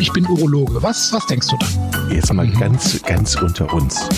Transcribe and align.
ich 0.00 0.12
bin 0.12 0.26
Urologe. 0.26 0.82
Was, 0.82 1.12
was 1.12 1.26
denkst 1.26 1.48
du 1.48 1.56
dann? 1.58 2.10
Jetzt 2.10 2.32
mal 2.32 2.48
ganz, 2.48 3.02
ganz 3.02 3.36
unter 3.36 3.72
uns. 3.74 4.08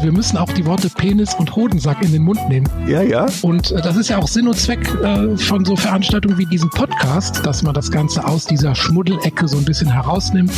Wir 0.00 0.12
müssen 0.12 0.36
auch 0.36 0.52
die 0.52 0.64
Worte 0.64 0.88
Penis 0.88 1.34
und 1.34 1.54
Hodensack 1.56 2.00
in 2.02 2.12
den 2.12 2.22
Mund 2.22 2.48
nehmen. 2.48 2.68
Ja, 2.86 3.02
ja. 3.02 3.26
Und 3.42 3.72
äh, 3.72 3.82
das 3.82 3.96
ist 3.96 4.08
ja 4.08 4.18
auch 4.18 4.28
Sinn 4.28 4.46
und 4.46 4.56
Zweck 4.56 4.88
äh, 5.02 5.36
von 5.36 5.64
so 5.64 5.74
Veranstaltungen 5.74 6.38
wie 6.38 6.46
diesem 6.46 6.70
Podcast, 6.70 7.44
dass 7.44 7.62
man 7.64 7.74
das 7.74 7.90
Ganze 7.90 8.24
aus 8.24 8.46
dieser 8.46 8.76
Schmuddelecke 8.76 9.48
so 9.48 9.58
ein 9.58 9.64
bisschen 9.64 9.90
herausnimmt. 9.90 10.52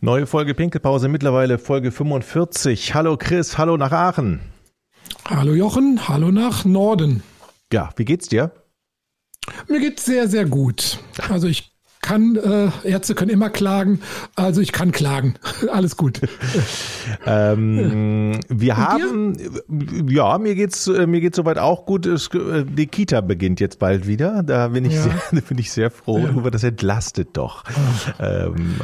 Neue 0.00 0.26
Folge 0.26 0.54
Pinkelpause, 0.54 1.08
mittlerweile 1.08 1.58
Folge 1.58 1.92
45. 1.92 2.94
Hallo 2.94 3.18
Chris, 3.18 3.58
hallo 3.58 3.76
nach 3.76 3.92
Aachen. 3.92 4.40
Hallo 5.26 5.52
Jochen, 5.52 6.08
hallo 6.08 6.30
nach 6.30 6.64
Norden. 6.64 7.22
Ja, 7.72 7.90
wie 7.96 8.06
geht's 8.06 8.28
dir? 8.28 8.52
Mir 9.68 9.80
geht's 9.80 10.06
sehr, 10.06 10.28
sehr 10.28 10.46
gut. 10.46 10.98
Also 11.28 11.46
ich 11.46 11.77
kann, 12.08 12.36
äh, 12.36 12.88
Ärzte 12.88 13.14
können 13.14 13.30
immer 13.30 13.50
klagen, 13.50 14.00
also 14.34 14.62
ich 14.62 14.72
kann 14.72 14.92
klagen. 14.92 15.34
Alles 15.70 15.98
gut. 15.98 16.22
ähm, 17.26 18.40
wir 18.48 18.72
Und 18.72 18.78
haben, 18.78 19.36
dir? 19.36 20.14
ja, 20.14 20.38
mir 20.38 20.54
geht's, 20.54 20.86
äh, 20.86 21.06
mir 21.06 21.20
geht's 21.20 21.36
soweit 21.36 21.58
auch 21.58 21.84
gut. 21.84 22.06
Äh, 22.06 22.64
die 22.64 22.86
Kita 22.86 23.20
beginnt 23.20 23.60
jetzt 23.60 23.78
bald 23.78 24.06
wieder. 24.06 24.42
Da 24.42 24.68
bin 24.68 24.86
ich, 24.86 24.94
ja. 24.94 25.02
sehr, 25.02 25.42
bin 25.48 25.58
ich 25.58 25.70
sehr 25.70 25.90
froh 25.90 26.18
ja. 26.18 26.28
darüber. 26.28 26.50
Das 26.50 26.64
entlastet 26.64 27.36
doch. 27.36 27.64
Oh. 27.68 28.22
Ähm, 28.22 28.76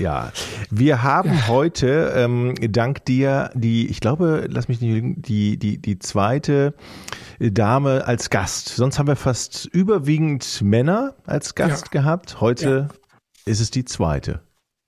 ja, 0.00 0.32
wir 0.70 1.02
haben 1.02 1.34
ja. 1.34 1.48
heute, 1.48 2.14
ähm, 2.16 2.54
dank 2.70 3.04
dir, 3.04 3.50
die, 3.52 3.90
ich 3.90 4.00
glaube, 4.00 4.46
lass 4.48 4.68
mich 4.68 4.80
nicht, 4.80 5.28
die, 5.28 5.58
die, 5.58 5.76
die 5.76 5.98
zweite 5.98 6.72
Dame 7.40 8.06
als 8.06 8.30
Gast. 8.30 8.68
Sonst 8.68 8.98
haben 8.98 9.06
wir 9.06 9.16
fast 9.16 9.66
überwiegend 9.66 10.60
Männer 10.62 11.14
als 11.26 11.54
Gast 11.54 11.90
gehabt. 11.90 12.40
Heute 12.40 12.69
ja. 12.70 12.88
ist 13.44 13.60
es 13.60 13.70
die 13.70 13.84
zweite. 13.84 14.40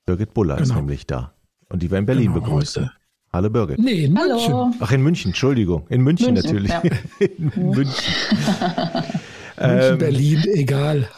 Birgit 0.06 0.34
Buller 0.34 0.56
genau. 0.56 0.68
ist 0.68 0.74
nämlich 0.74 1.06
da. 1.06 1.34
Und 1.68 1.82
die 1.82 1.90
wir 1.90 1.98
in 1.98 2.06
Berlin 2.06 2.32
genau, 2.32 2.44
begrüßen. 2.44 2.84
Heute. 2.84 2.92
Hallo 3.32 3.48
Birgit. 3.48 3.78
Nee, 3.78 4.04
in 4.04 4.12
München. 4.12 4.52
Hallo. 4.52 4.72
Ach, 4.80 4.92
in 4.92 5.02
München, 5.02 5.30
Entschuldigung. 5.30 5.86
In 5.88 6.02
München, 6.02 6.34
München 6.34 6.44
natürlich. 6.44 6.70
Ja. 6.70 6.82
in 7.18 7.52
München. 7.56 7.74
München, 9.56 9.92
ähm, 9.92 9.98
Berlin, 9.98 10.42
egal. 10.52 11.08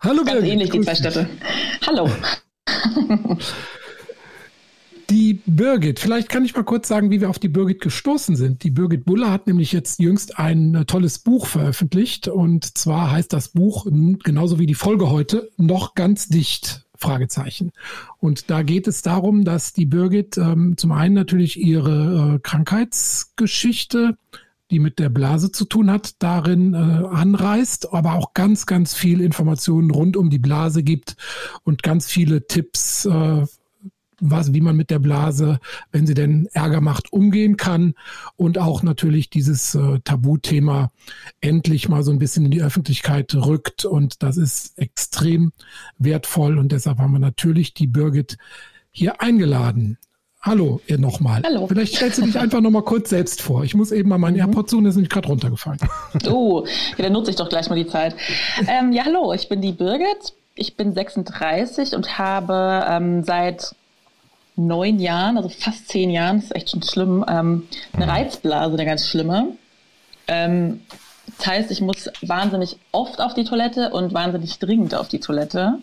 Hallo 0.00 0.24
Ganz 0.24 0.32
Birgit. 0.32 0.50
ähnlich, 0.50 0.70
die 0.70 0.80
zwei 0.80 0.94
Städte. 0.94 1.28
Hallo. 1.86 2.10
Die 5.10 5.40
Birgit, 5.44 5.98
vielleicht 5.98 6.28
kann 6.28 6.44
ich 6.44 6.54
mal 6.54 6.62
kurz 6.62 6.86
sagen, 6.86 7.10
wie 7.10 7.20
wir 7.20 7.30
auf 7.30 7.40
die 7.40 7.48
Birgit 7.48 7.80
gestoßen 7.80 8.36
sind. 8.36 8.62
Die 8.62 8.70
Birgit 8.70 9.04
Buller 9.04 9.32
hat 9.32 9.48
nämlich 9.48 9.72
jetzt 9.72 9.98
jüngst 9.98 10.38
ein 10.38 10.76
äh, 10.76 10.84
tolles 10.84 11.18
Buch 11.18 11.46
veröffentlicht 11.46 12.28
und 12.28 12.78
zwar 12.78 13.10
heißt 13.10 13.32
das 13.32 13.48
Buch 13.48 13.86
genauso 14.22 14.60
wie 14.60 14.66
die 14.66 14.74
Folge 14.74 15.10
heute 15.10 15.50
noch 15.56 15.94
ganz 15.94 16.28
dicht. 16.28 16.86
Fragezeichen. 16.96 17.72
Und 18.18 18.50
da 18.50 18.60
geht 18.60 18.86
es 18.86 19.00
darum, 19.00 19.44
dass 19.44 19.72
die 19.72 19.86
Birgit 19.86 20.36
ähm, 20.36 20.76
zum 20.76 20.92
einen 20.92 21.14
natürlich 21.14 21.58
ihre 21.58 22.34
äh, 22.34 22.38
Krankheitsgeschichte 22.40 24.18
die 24.70 24.78
mit 24.78 24.98
der 25.00 25.08
Blase 25.08 25.50
zu 25.50 25.64
tun 25.64 25.90
hat, 25.90 26.22
darin 26.22 26.74
äh, 26.74 26.76
anreißt, 26.76 27.92
aber 27.92 28.14
auch 28.14 28.34
ganz, 28.34 28.66
ganz 28.66 28.94
viel 28.94 29.20
Informationen 29.20 29.90
rund 29.90 30.16
um 30.16 30.30
die 30.30 30.38
Blase 30.38 30.82
gibt 30.84 31.16
und 31.64 31.82
ganz 31.82 32.08
viele 32.08 32.46
Tipps 32.46 33.04
äh, 33.04 33.46
was, 34.20 34.54
wie 34.54 34.60
man 34.60 34.76
mit 34.76 34.90
der 34.90 34.98
Blase, 34.98 35.60
wenn 35.92 36.06
sie 36.06 36.14
denn 36.14 36.48
Ärger 36.52 36.80
macht, 36.80 37.12
umgehen 37.12 37.56
kann 37.56 37.94
und 38.36 38.58
auch 38.58 38.82
natürlich 38.82 39.30
dieses 39.30 39.74
äh, 39.74 40.00
Tabuthema 40.04 40.92
endlich 41.40 41.88
mal 41.88 42.02
so 42.02 42.10
ein 42.10 42.18
bisschen 42.18 42.44
in 42.44 42.50
die 42.50 42.62
Öffentlichkeit 42.62 43.34
rückt 43.34 43.84
und 43.84 44.22
das 44.22 44.36
ist 44.36 44.78
extrem 44.78 45.52
wertvoll 45.98 46.58
und 46.58 46.72
deshalb 46.72 46.98
haben 46.98 47.12
wir 47.12 47.18
natürlich 47.18 47.74
die 47.74 47.86
Birgit 47.86 48.38
hier 48.90 49.20
eingeladen. 49.20 49.98
Hallo, 50.42 50.80
ihr 50.86 50.98
nochmal. 50.98 51.42
Hallo. 51.44 51.66
Vielleicht 51.66 51.96
stellst 51.96 52.18
du 52.18 52.22
dich 52.22 52.38
einfach 52.38 52.62
nochmal 52.62 52.82
kurz 52.82 53.10
selbst 53.10 53.42
vor. 53.42 53.62
Ich 53.62 53.74
muss 53.74 53.92
eben 53.92 54.08
mal 54.08 54.16
meinen 54.16 54.34
mhm. 54.34 54.40
AirPod 54.40 54.70
suchen, 54.70 54.86
ist 54.86 54.94
nämlich 54.94 55.10
gerade 55.10 55.28
runtergefallen. 55.28 55.78
Oh, 56.30 56.64
ja, 56.96 57.04
dann 57.04 57.12
nutze 57.12 57.30
ich 57.30 57.36
doch 57.36 57.50
gleich 57.50 57.68
mal 57.68 57.76
die 57.76 57.86
Zeit. 57.86 58.14
Ähm, 58.66 58.92
ja, 58.92 59.04
hallo, 59.04 59.34
ich 59.34 59.50
bin 59.50 59.60
die 59.60 59.72
Birgit. 59.72 60.32
Ich 60.54 60.76
bin 60.76 60.94
36 60.94 61.94
und 61.94 62.18
habe 62.18 62.84
ähm, 62.88 63.22
seit 63.22 63.74
neun 64.56 64.98
Jahren, 64.98 65.36
also 65.36 65.48
fast 65.48 65.88
zehn 65.88 66.10
Jahren, 66.10 66.36
das 66.36 66.46
ist 66.46 66.56
echt 66.56 66.70
schon 66.70 66.82
schlimm, 66.82 67.24
ähm, 67.28 67.66
eine 67.92 68.04
mhm. 68.06 68.10
Reizblase, 68.10 68.74
eine 68.74 68.84
ganz 68.84 69.06
schlimme. 69.06 69.48
Ähm, 70.26 70.80
das 71.38 71.46
heißt, 71.46 71.70
ich 71.70 71.80
muss 71.80 72.10
wahnsinnig 72.22 72.76
oft 72.92 73.20
auf 73.20 73.34
die 73.34 73.44
Toilette 73.44 73.90
und 73.90 74.12
wahnsinnig 74.12 74.58
dringend 74.58 74.94
auf 74.94 75.08
die 75.08 75.20
Toilette. 75.20 75.78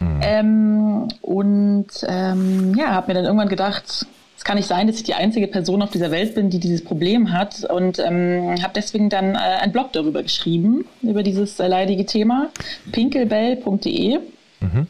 Mhm. 0.00 0.20
Ähm, 0.22 1.08
und 1.20 1.88
ähm, 2.06 2.74
ja, 2.74 2.88
habe 2.88 3.08
mir 3.08 3.14
dann 3.14 3.24
irgendwann 3.24 3.48
gedacht, 3.48 4.06
es 4.36 4.44
kann 4.44 4.56
nicht 4.56 4.68
sein, 4.68 4.86
dass 4.86 4.96
ich 4.96 5.02
die 5.02 5.12
einzige 5.12 5.46
Person 5.48 5.82
auf 5.82 5.90
dieser 5.90 6.10
Welt 6.10 6.34
bin, 6.34 6.48
die 6.48 6.60
dieses 6.60 6.82
Problem 6.82 7.32
hat. 7.32 7.62
Und 7.64 7.98
ähm, 7.98 8.56
habe 8.62 8.72
deswegen 8.74 9.10
dann 9.10 9.34
äh, 9.34 9.38
einen 9.38 9.72
Blog 9.72 9.92
darüber 9.92 10.22
geschrieben, 10.22 10.86
über 11.02 11.22
dieses 11.22 11.60
äh, 11.60 11.68
leidige 11.68 12.06
Thema, 12.06 12.48
pinkelbell.de. 12.90 14.18
Mhm. 14.60 14.86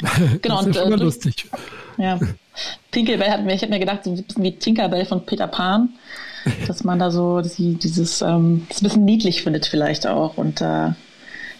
Genau, 0.42 0.62
das 0.62 0.76
ist 0.76 0.82
und, 0.82 0.92
äh, 0.92 0.96
lustig. 0.96 1.46
Ja. 1.98 2.18
Tinkerbell 2.90 3.30
hat 3.30 3.44
mir, 3.44 3.54
ich 3.54 3.62
habe 3.62 3.72
mir 3.72 3.78
gedacht, 3.78 4.04
so 4.04 4.10
ein 4.10 4.22
bisschen 4.22 4.42
wie 4.42 4.56
Tinkerbell 4.56 5.06
von 5.06 5.24
Peter 5.26 5.46
Pan, 5.46 5.90
dass 6.66 6.84
man 6.84 6.98
da 6.98 7.10
so 7.10 7.40
die, 7.40 7.74
dieses, 7.74 8.22
ähm, 8.22 8.66
das 8.68 8.80
ein 8.80 8.84
bisschen 8.84 9.04
niedlich 9.04 9.42
findet 9.42 9.66
vielleicht 9.66 10.06
auch 10.06 10.36
und 10.36 10.60
äh, 10.60 10.90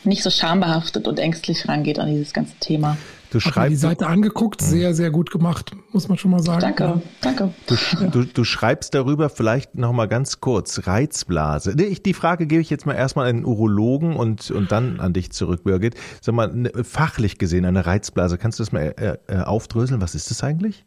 nicht 0.04 0.22
so 0.22 0.30
schambehaftet 0.30 1.08
und 1.08 1.18
ängstlich 1.18 1.68
rangeht 1.68 1.98
an 1.98 2.10
dieses 2.10 2.32
ganze 2.32 2.54
Thema. 2.60 2.96
Du 3.34 3.40
schreibst 3.40 3.72
die 3.72 3.76
Seite 3.76 4.06
angeguckt, 4.06 4.62
hm. 4.62 4.68
sehr, 4.68 4.94
sehr 4.94 5.10
gut 5.10 5.32
gemacht, 5.32 5.72
muss 5.90 6.08
man 6.08 6.16
schon 6.16 6.30
mal 6.30 6.40
sagen. 6.40 6.60
Danke, 6.60 7.02
danke. 7.20 7.52
Du, 7.66 7.74
du, 8.10 8.24
du 8.24 8.44
schreibst 8.44 8.94
darüber 8.94 9.28
vielleicht 9.28 9.74
noch 9.74 9.92
mal 9.92 10.06
ganz 10.06 10.40
kurz 10.40 10.86
Reizblase. 10.86 11.74
Die 11.74 12.14
Frage 12.14 12.46
gebe 12.46 12.62
ich 12.62 12.70
jetzt 12.70 12.86
mal 12.86 12.94
erstmal 12.94 13.28
an 13.28 13.38
den 13.38 13.44
Urologen 13.44 14.14
und, 14.14 14.52
und 14.52 14.70
dann 14.70 15.00
an 15.00 15.14
dich 15.14 15.32
zurück, 15.32 15.64
Birgit. 15.64 15.96
Sag 16.20 16.36
mal, 16.36 16.54
ne, 16.54 16.70
fachlich 16.84 17.36
gesehen 17.38 17.64
eine 17.64 17.84
Reizblase, 17.84 18.38
kannst 18.38 18.60
du 18.60 18.62
das 18.62 18.70
mal 18.70 18.94
äh, 18.98 19.16
äh, 19.26 19.40
aufdröseln? 19.40 20.00
Was 20.00 20.14
ist 20.14 20.30
das 20.30 20.44
eigentlich? 20.44 20.86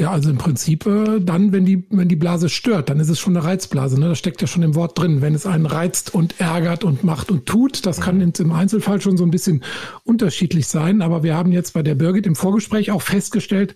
Ja, 0.00 0.12
also 0.12 0.30
im 0.30 0.38
Prinzip 0.38 0.86
äh, 0.86 1.20
dann, 1.20 1.52
wenn 1.52 1.66
die, 1.66 1.84
wenn 1.90 2.08
die 2.08 2.16
Blase 2.16 2.48
stört, 2.48 2.88
dann 2.88 3.00
ist 3.00 3.10
es 3.10 3.18
schon 3.18 3.36
eine 3.36 3.44
Reizblase. 3.44 4.00
Ne? 4.00 4.08
Das 4.08 4.18
steckt 4.18 4.40
ja 4.40 4.46
schon 4.46 4.62
im 4.62 4.74
Wort 4.74 4.98
drin. 4.98 5.20
Wenn 5.20 5.34
es 5.34 5.44
einen 5.44 5.66
reizt 5.66 6.14
und 6.14 6.40
ärgert 6.40 6.84
und 6.84 7.04
macht 7.04 7.30
und 7.30 7.44
tut, 7.44 7.84
das 7.84 8.00
kann 8.00 8.16
mhm. 8.16 8.32
im 8.38 8.52
Einzelfall 8.52 9.02
schon 9.02 9.18
so 9.18 9.24
ein 9.24 9.30
bisschen 9.30 9.62
unterschiedlich 10.04 10.68
sein. 10.68 11.02
Aber 11.02 11.22
wir 11.22 11.36
haben 11.36 11.52
jetzt 11.52 11.74
bei 11.74 11.82
der 11.82 11.96
Birgit 11.96 12.26
im 12.26 12.34
Vorgespräch 12.34 12.90
auch 12.92 13.02
festgestellt, 13.02 13.74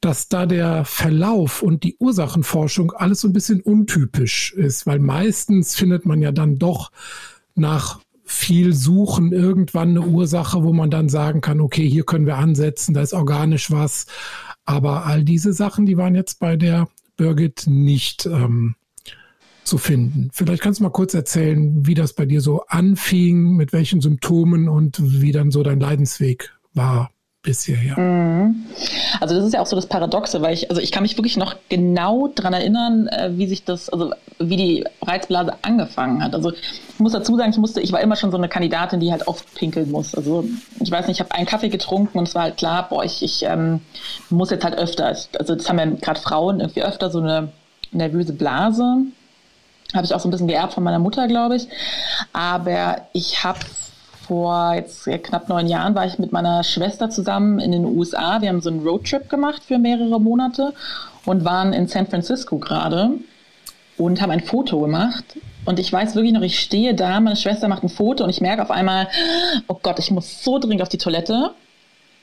dass 0.00 0.28
da 0.28 0.46
der 0.46 0.84
Verlauf 0.84 1.60
und 1.60 1.82
die 1.82 1.96
Ursachenforschung 1.98 2.92
alles 2.92 3.22
so 3.22 3.26
ein 3.26 3.32
bisschen 3.32 3.60
untypisch 3.60 4.52
ist, 4.52 4.86
weil 4.86 5.00
meistens 5.00 5.74
findet 5.74 6.06
man 6.06 6.22
ja 6.22 6.30
dann 6.30 6.60
doch 6.60 6.92
nach 7.56 7.98
viel 8.28 8.74
suchen, 8.74 9.32
irgendwann 9.32 9.88
eine 9.88 10.02
Ursache, 10.02 10.62
wo 10.62 10.72
man 10.72 10.90
dann 10.90 11.08
sagen 11.08 11.40
kann, 11.40 11.60
okay, 11.60 11.88
hier 11.88 12.04
können 12.04 12.26
wir 12.26 12.36
ansetzen, 12.36 12.92
da 12.94 13.00
ist 13.00 13.14
organisch 13.14 13.70
was. 13.70 14.06
Aber 14.68 15.06
all 15.06 15.24
diese 15.24 15.54
Sachen, 15.54 15.86
die 15.86 15.96
waren 15.96 16.14
jetzt 16.14 16.40
bei 16.40 16.56
der 16.56 16.88
Birgit 17.16 17.64
nicht 17.66 18.26
ähm, 18.26 18.74
zu 19.64 19.78
finden. 19.78 20.28
Vielleicht 20.34 20.62
kannst 20.62 20.78
du 20.80 20.84
mal 20.84 20.90
kurz 20.90 21.14
erzählen, 21.14 21.86
wie 21.86 21.94
das 21.94 22.12
bei 22.12 22.26
dir 22.26 22.42
so 22.42 22.66
anfing, 22.66 23.56
mit 23.56 23.72
welchen 23.72 24.02
Symptomen 24.02 24.68
und 24.68 25.00
wie 25.22 25.32
dann 25.32 25.50
so 25.50 25.62
dein 25.62 25.80
Leidensweg 25.80 26.54
war 26.74 27.10
bis 27.48 27.64
hierher. 27.64 27.98
Mhm. 27.98 28.66
Also 29.20 29.34
das 29.34 29.46
ist 29.46 29.54
ja 29.54 29.62
auch 29.62 29.66
so 29.66 29.74
das 29.74 29.86
Paradoxe, 29.86 30.42
weil 30.42 30.52
ich, 30.52 30.68
also 30.68 30.82
ich 30.82 30.92
kann 30.92 31.02
mich 31.02 31.16
wirklich 31.16 31.38
noch 31.38 31.56
genau 31.70 32.28
daran 32.28 32.52
erinnern, 32.52 33.08
äh, 33.08 33.30
wie 33.32 33.46
sich 33.46 33.64
das, 33.64 33.88
also 33.88 34.12
wie 34.38 34.56
die 34.58 34.84
Reizblase 35.00 35.54
angefangen 35.62 36.22
hat. 36.22 36.34
Also 36.34 36.52
ich 36.52 36.98
muss 36.98 37.12
dazu 37.12 37.38
sagen, 37.38 37.50
ich 37.50 37.56
musste, 37.56 37.80
ich 37.80 37.90
war 37.90 38.02
immer 38.02 38.16
schon 38.16 38.30
so 38.30 38.36
eine 38.36 38.50
Kandidatin, 38.50 39.00
die 39.00 39.10
halt 39.10 39.26
oft 39.26 39.54
pinkeln 39.54 39.90
muss. 39.90 40.14
Also 40.14 40.44
ich 40.78 40.90
weiß 40.90 41.06
nicht, 41.06 41.16
ich 41.16 41.20
habe 41.20 41.34
einen 41.34 41.46
Kaffee 41.46 41.70
getrunken 41.70 42.18
und 42.18 42.28
es 42.28 42.34
war 42.34 42.42
halt 42.42 42.58
klar, 42.58 42.86
boah, 42.86 43.02
ich, 43.02 43.22
ich 43.22 43.42
ähm, 43.44 43.80
muss 44.28 44.50
jetzt 44.50 44.64
halt 44.64 44.76
öfter. 44.76 45.06
Also 45.06 45.54
das 45.54 45.66
haben 45.70 45.78
ja 45.78 45.86
gerade 45.86 46.20
Frauen 46.20 46.60
irgendwie 46.60 46.82
öfter 46.82 47.08
so 47.08 47.20
eine 47.20 47.48
nervöse 47.92 48.34
Blase. 48.34 49.04
Habe 49.94 50.04
ich 50.04 50.12
auch 50.12 50.20
so 50.20 50.28
ein 50.28 50.32
bisschen 50.32 50.48
geerbt 50.48 50.74
von 50.74 50.84
meiner 50.84 50.98
Mutter, 50.98 51.26
glaube 51.28 51.56
ich. 51.56 51.66
Aber 52.34 53.06
ich 53.14 53.42
habe 53.42 53.60
vor 54.28 54.74
jetzt 54.74 55.06
knapp 55.24 55.48
neun 55.48 55.66
Jahren 55.66 55.94
war 55.94 56.06
ich 56.06 56.18
mit 56.18 56.32
meiner 56.32 56.62
Schwester 56.62 57.08
zusammen 57.08 57.58
in 57.58 57.72
den 57.72 57.86
USA. 57.86 58.42
Wir 58.42 58.50
haben 58.50 58.60
so 58.60 58.68
einen 58.68 58.86
Roadtrip 58.86 59.30
gemacht 59.30 59.62
für 59.66 59.78
mehrere 59.78 60.20
Monate 60.20 60.74
und 61.24 61.44
waren 61.44 61.72
in 61.72 61.88
San 61.88 62.06
Francisco 62.06 62.58
gerade 62.58 63.12
und 63.96 64.20
haben 64.20 64.30
ein 64.30 64.40
Foto 64.40 64.80
gemacht. 64.80 65.24
Und 65.64 65.78
ich 65.78 65.90
weiß 65.90 66.14
wirklich 66.14 66.34
noch, 66.34 66.42
ich 66.42 66.60
stehe 66.60 66.94
da, 66.94 67.18
meine 67.20 67.36
Schwester 67.36 67.68
macht 67.68 67.82
ein 67.82 67.88
Foto 67.88 68.22
und 68.22 68.30
ich 68.30 68.42
merke 68.42 68.62
auf 68.62 68.70
einmal, 68.70 69.08
oh 69.66 69.78
Gott, 69.82 69.98
ich 69.98 70.10
muss 70.10 70.44
so 70.44 70.58
dringend 70.58 70.82
auf 70.82 70.88
die 70.90 70.98
Toilette. 70.98 71.52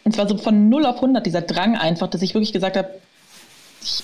Und 0.03 0.13
zwar 0.13 0.27
so 0.27 0.37
von 0.37 0.69
0 0.69 0.85
auf 0.85 0.97
100 0.97 1.25
dieser 1.25 1.41
Drang 1.41 1.75
einfach, 1.75 2.07
dass 2.07 2.21
ich 2.21 2.35
wirklich 2.35 2.53
gesagt 2.53 2.77
habe, 2.77 2.89
ich, 3.81 4.03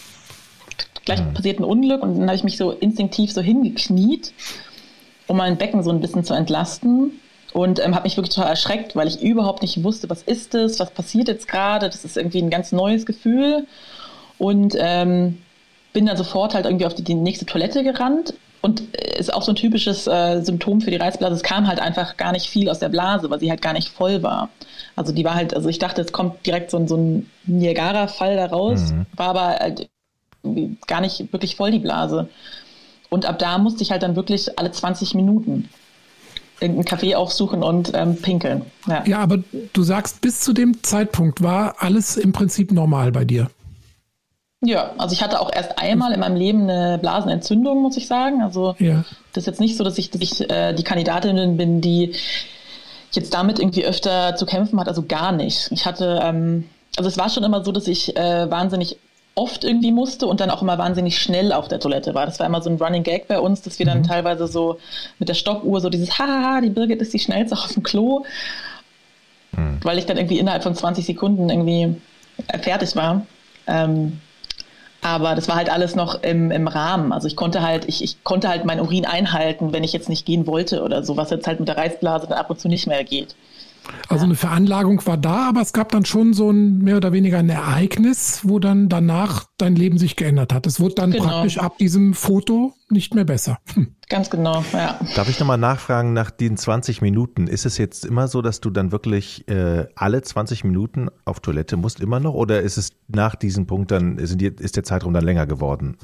gleich 1.06 1.24
mhm. 1.24 1.34
passiert 1.36 1.60
ein 1.60 1.64
Unglück 1.64 2.02
und 2.02 2.16
dann 2.16 2.24
habe 2.24 2.36
ich 2.36 2.44
mich 2.44 2.58
so 2.58 2.72
instinktiv 2.72 3.32
so 3.32 3.42
hingekniet, 3.42 4.34
um 5.28 5.38
mein 5.38 5.58
Becken 5.58 5.84
so 5.84 5.92
ein 5.92 6.02
bisschen 6.02 6.24
zu 6.24 6.34
entlasten. 6.34 7.20
Und 7.54 7.84
ähm, 7.84 7.96
habe 7.96 8.04
mich 8.04 8.18
wirklich 8.18 8.34
total 8.34 8.50
erschreckt, 8.50 8.96
weil 8.96 9.08
ich 9.08 9.22
überhaupt 9.22 9.62
nicht 9.62 9.84
wusste, 9.84 10.10
was 10.10 10.24
ist 10.24 10.54
das, 10.54 10.80
was 10.80 10.92
passiert 10.92 11.28
jetzt 11.28 11.48
gerade. 11.48 11.88
Das 11.88 12.06
ist 12.06 12.18
irgendwie 12.18 12.42
ein 12.42 12.50
ganz 12.50 12.72
neues 12.72 13.06
Gefühl 13.06 13.68
und 14.38 14.76
ähm, 14.78 15.38
bin 15.94 16.06
dann 16.06 16.18
sofort 16.18 16.54
halt 16.54 16.66
irgendwie 16.66 16.86
auf 16.86 16.96
die, 16.96 17.04
die 17.04 17.16
nächste 17.16 17.46
Toilette 17.46 17.84
gerannt 17.84 18.34
und 18.62 18.84
äh, 18.96 19.20
ist 19.20 19.34
auch 19.34 19.42
so 19.42 19.52
ein 19.52 19.56
typisches 19.56 20.08
äh, 20.08 20.42
Symptom 20.42 20.82
für 20.82 20.92
die 20.92 20.98
Reizblase. 20.98 21.36
Es 21.36 21.44
kam 21.44 21.68
halt 21.68 21.80
einfach 21.80 22.18
gar 22.18 22.32
nicht 22.32 22.48
viel 22.48 22.70
aus 22.70 22.80
der 22.80 22.90
Blase, 22.90 23.30
weil 23.30 23.40
sie 23.40 23.50
halt 23.50 23.62
gar 23.62 23.74
nicht 23.74 23.90
voll 23.90 24.24
war. 24.24 24.50
Also 24.96 25.12
die 25.14 25.26
war 25.26 25.36
halt, 25.36 25.54
also 25.54 25.68
ich 25.68 25.80
dachte, 25.80 26.02
es 26.02 26.12
kommt 26.12 26.46
direkt 26.46 26.72
so, 26.72 26.78
ein, 26.78 26.88
so 26.88 26.96
ein 26.96 27.30
Niagara-Fall 27.46 28.36
da 28.36 28.46
raus, 28.46 28.92
mhm. 28.92 29.06
war 29.16 29.30
aber 29.30 29.48
halt 29.60 29.90
gar 30.88 31.02
nicht 31.02 31.32
wirklich 31.34 31.56
voll 31.56 31.72
die 31.72 31.80
Blase. 31.80 32.30
Und 33.10 33.26
ab 33.26 33.40
da 33.40 33.58
musste 33.58 33.84
ich 33.84 33.92
halt 33.92 34.04
dann 34.04 34.16
wirklich 34.16 34.58
alle 34.58 34.72
20 34.72 35.16
Minuten 35.16 35.70
irgendeinen 36.62 36.86
Kaffee 36.86 37.16
aufsuchen 37.16 37.64
und 37.64 37.92
ähm, 37.94 38.16
pinkeln. 38.18 38.64
Ja. 38.88 39.04
ja, 39.06 39.20
aber 39.20 39.40
du 39.74 39.84
sagst, 39.84 40.22
bis 40.22 40.40
zu 40.40 40.54
dem 40.54 40.84
Zeitpunkt 40.84 41.42
war 41.42 41.76
alles 41.80 42.18
im 42.18 42.32
Prinzip 42.32 42.72
normal 42.72 43.12
bei 43.12 43.26
dir. 43.26 43.50
Ja, 44.64 44.92
also 44.98 45.14
ich 45.14 45.24
hatte 45.24 45.42
auch 45.42 45.52
erst 45.52 45.80
einmal 45.80 46.14
in 46.14 46.20
meinem 46.20 46.36
Leben 46.36 46.70
eine 46.70 47.00
Blasenentzündung, 47.00 47.82
muss 47.82 47.98
ich 47.98 48.08
sagen. 48.08 48.44
Also 48.44 48.76
ja. 48.78 49.04
das 49.34 49.44
ist 49.44 49.48
jetzt 49.48 49.60
nicht 49.60 49.76
so, 49.76 49.84
dass 49.84 49.98
ich, 49.98 50.12
dass 50.12 50.22
ich 50.22 50.48
äh, 50.50 50.74
die 50.74 50.84
Kandidatin 50.84 51.58
bin, 51.58 51.82
die 51.82 52.14
jetzt 53.12 53.34
damit 53.34 53.58
irgendwie 53.58 53.86
öfter 53.86 54.36
zu 54.36 54.46
kämpfen 54.46 54.80
hat. 54.80 54.88
Also 54.88 55.04
gar 55.04 55.32
nicht. 55.32 55.72
Ich 55.72 55.86
hatte, 55.86 56.20
ähm, 56.24 56.70
also 56.96 57.10
es 57.10 57.18
war 57.18 57.30
schon 57.30 57.44
immer 57.44 57.64
so, 57.64 57.72
dass 57.72 57.88
ich 57.88 58.16
äh, 58.16 58.50
wahnsinnig 58.52 58.98
oft 59.42 59.64
irgendwie 59.64 59.92
musste 59.92 60.28
und 60.28 60.40
dann 60.40 60.52
auch 60.52 60.62
immer 60.62 60.78
wahnsinnig 60.78 61.20
schnell 61.20 61.52
auf 61.52 61.68
der 61.68 61.80
Toilette 61.80 62.14
war. 62.14 62.28
Das 62.28 62.40
war 62.40 62.46
immer 62.46 62.62
so 62.62 62.70
ein 62.70 62.78
Running 62.78 63.02
Gag 63.02 63.28
bei 63.28 63.40
uns, 63.40 63.64
dass 63.64 63.80
wir 63.80 63.88
dann 63.88 64.00
mhm. 64.00 64.04
teilweise 64.04 64.46
so 64.46 64.78
mit 65.18 65.30
der 65.30 65.34
Stoppuhr 65.34 65.82
so 65.82 65.90
dieses 65.90 66.20
Haha, 66.20 66.62
die 66.62 66.70
Birgit 66.70 67.02
ist 67.02 67.12
die 67.12 67.20
schnellste 67.20 67.56
auf 67.56 67.74
dem 67.74 67.82
Klo, 67.82 68.24
mhm. 69.54 69.80
weil 69.82 69.98
ich 69.98 70.06
dann 70.06 70.18
irgendwie 70.18 70.38
innerhalb 70.38 70.62
von 70.62 70.76
20 70.76 71.04
Sekunden 71.04 71.50
irgendwie 71.50 71.96
fertig 72.62 72.96
war. 72.96 73.26
Ähm, 73.66 74.22
aber 75.02 75.34
das 75.34 75.48
war 75.48 75.56
halt 75.56 75.72
alles 75.72 75.96
noch 75.96 76.22
im, 76.22 76.52
im 76.52 76.68
Rahmen. 76.68 77.12
Also 77.12 77.28
ich 77.28 77.36
konnte 77.36 77.64
halt, 77.64 77.86
ich, 77.90 78.04
ich 78.04 78.24
konnte 78.24 78.48
halt 78.48 78.66
mein 78.66 78.80
Urin 78.80 79.08
einhalten, 79.08 79.74
wenn 79.74 79.84
ich 79.84 79.92
jetzt 79.92 80.10
nicht 80.10 80.28
gehen 80.28 80.46
wollte 80.46 80.84
oder 80.84 81.04
so, 81.04 81.18
was 81.18 81.32
jetzt 81.32 81.48
halt 81.48 81.60
mit 81.60 81.68
der 81.68 81.78
Reizblase 81.78 82.28
dann 82.28 82.38
ab 82.38 82.52
und 82.52 82.60
zu 82.60 82.68
nicht 82.68 82.86
mehr 82.86 83.04
geht. 83.04 83.36
Also 84.08 84.26
eine 84.26 84.36
Veranlagung 84.36 85.06
war 85.06 85.18
da, 85.18 85.50
aber 85.50 85.62
es 85.62 85.74
gab 85.74 85.92
dann 85.92 86.06
schon 86.06 86.34
so 86.34 86.52
ein 86.52 86.80
mehr 86.80 86.98
oder 86.98 87.14
weniger 87.14 87.40
ein 87.40 87.50
Ereignis, 87.50 88.42
wo 88.44 88.60
dann 88.60 88.90
danach 88.90 89.46
dein 89.58 89.76
Leben 89.76 89.98
sich 89.98 90.16
geändert 90.16 90.54
hat. 90.54 90.68
Es 90.68 90.80
wurde 90.80 90.96
dann 90.96 91.12
genau. 91.12 91.26
praktisch 91.26 91.58
ab 91.58 91.78
diesem 91.78 92.14
Foto 92.14 92.74
nicht 92.92 93.16
mehr 93.16 93.26
besser. 93.26 93.58
Hm. 93.74 93.96
Ganz 94.10 94.30
genau, 94.30 94.64
ja. 94.74 95.00
Darf 95.16 95.30
ich 95.30 95.40
nochmal 95.40 95.58
nachfragen 95.58 96.12
nach 96.12 96.32
den 96.32 96.58
20 96.58 97.02
Minuten? 97.02 97.48
Ist 97.48 97.66
es 97.66 97.78
jetzt 97.78 98.06
immer 98.06 98.28
so, 98.28 98.42
dass 98.42 98.60
du 98.60 98.70
dann 98.70 98.92
wirklich 98.92 99.48
äh, 99.48 99.86
alle 99.96 100.22
20 100.22 100.66
Minuten 100.66 101.08
auf 101.24 101.40
Toilette 101.40 101.78
musst, 101.78 102.02
immer 102.02 102.20
noch? 102.20 102.34
Oder 102.34 102.62
ist 102.62 102.78
es 102.78 102.90
nach 103.08 103.36
diesem 103.36 103.68
Punkt 103.68 103.92
dann, 103.92 104.18
die, 104.18 104.48
ist 104.48 104.76
der 104.76 104.84
Zeitraum 104.84 105.14
dann 105.14 105.24
länger 105.24 105.48
geworden? 105.48 105.98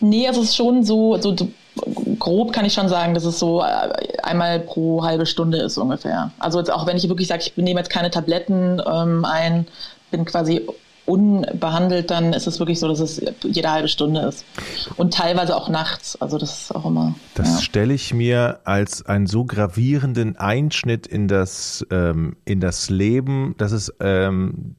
Nee, 0.00 0.28
also 0.28 0.42
es 0.42 0.50
ist 0.50 0.56
schon 0.56 0.84
so, 0.84 1.20
so 1.20 1.34
grob 2.18 2.52
kann 2.52 2.64
ich 2.64 2.74
schon 2.74 2.88
sagen, 2.88 3.14
dass 3.14 3.24
es 3.24 3.38
so 3.38 3.62
äh, 3.62 4.18
einmal 4.22 4.60
pro 4.60 5.02
halbe 5.02 5.26
Stunde 5.26 5.58
ist 5.58 5.76
ungefähr. 5.76 6.30
Also 6.38 6.58
jetzt 6.58 6.70
auch 6.70 6.86
wenn 6.86 6.96
ich 6.96 7.08
wirklich 7.08 7.28
sage, 7.28 7.42
ich 7.44 7.56
nehme 7.56 7.80
jetzt 7.80 7.90
keine 7.90 8.10
Tabletten 8.10 8.80
ähm, 8.86 9.24
ein, 9.24 9.66
bin 10.10 10.24
quasi 10.24 10.66
unbehandelt, 11.08 12.10
dann 12.10 12.32
ist 12.32 12.46
es 12.46 12.58
wirklich 12.58 12.78
so, 12.78 12.88
dass 12.88 13.00
es 13.00 13.20
jede 13.42 13.70
halbe 13.70 13.88
Stunde 13.88 14.20
ist. 14.20 14.44
Und 14.96 15.14
teilweise 15.14 15.56
auch 15.56 15.68
nachts. 15.68 16.20
Also 16.20 16.38
das 16.38 16.62
ist 16.62 16.74
auch 16.74 16.86
immer. 16.86 17.14
Das 17.34 17.48
ja. 17.48 17.60
stelle 17.62 17.94
ich 17.94 18.12
mir 18.12 18.60
als 18.64 19.04
einen 19.06 19.26
so 19.26 19.44
gravierenden 19.44 20.36
Einschnitt 20.36 21.06
in 21.06 21.26
das, 21.26 21.86
ähm, 21.90 22.36
in 22.44 22.60
das 22.60 22.90
Leben, 22.90 23.54
dass 23.58 23.72
es 23.72 23.92
ähm, 24.00 24.76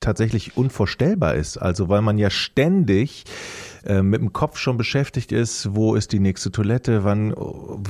tatsächlich 0.00 0.56
unvorstellbar 0.56 1.34
ist. 1.34 1.58
Also 1.58 1.88
weil 1.88 2.00
man 2.00 2.16
ja 2.16 2.30
ständig 2.30 3.24
äh, 3.84 4.02
mit 4.02 4.20
dem 4.20 4.32
Kopf 4.32 4.58
schon 4.58 4.76
beschäftigt 4.76 5.32
ist, 5.32 5.74
wo 5.74 5.94
ist 5.94 6.12
die 6.12 6.20
nächste 6.20 6.50
Toilette, 6.50 7.04
wann, 7.04 7.34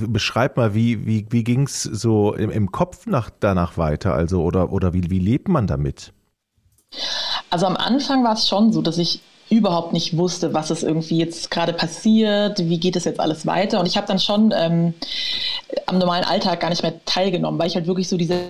beschreib 0.08 0.56
mal, 0.56 0.74
wie, 0.74 1.06
wie, 1.06 1.26
wie 1.30 1.44
ging 1.44 1.62
es 1.62 1.82
so 1.82 2.34
im, 2.34 2.50
im, 2.50 2.72
Kopf 2.72 3.06
nach, 3.06 3.30
danach 3.40 3.78
weiter, 3.78 4.14
also 4.14 4.42
oder, 4.42 4.72
oder 4.72 4.92
wie, 4.92 5.10
wie 5.10 5.18
lebt 5.18 5.48
man 5.48 5.66
damit? 5.66 6.12
Also 7.50 7.66
am 7.66 7.76
Anfang 7.76 8.24
war 8.24 8.34
es 8.34 8.48
schon 8.48 8.72
so, 8.72 8.82
dass 8.82 8.98
ich 8.98 9.20
überhaupt 9.48 9.92
nicht 9.92 10.16
wusste, 10.16 10.54
was 10.54 10.70
es 10.70 10.82
irgendwie 10.82 11.18
jetzt 11.18 11.50
gerade 11.50 11.72
passiert, 11.72 12.58
wie 12.58 12.78
geht 12.78 12.96
es 12.96 13.04
jetzt 13.04 13.20
alles 13.20 13.46
weiter. 13.46 13.78
Und 13.78 13.86
ich 13.86 13.96
habe 13.96 14.06
dann 14.06 14.18
schon 14.18 14.52
ähm, 14.56 14.94
am 15.86 15.98
normalen 15.98 16.24
Alltag 16.24 16.60
gar 16.60 16.70
nicht 16.70 16.82
mehr 16.82 16.94
teilgenommen, 17.04 17.58
weil 17.60 17.68
ich 17.68 17.76
halt 17.76 17.86
wirklich 17.86 18.08
so 18.08 18.16
diese 18.16 18.40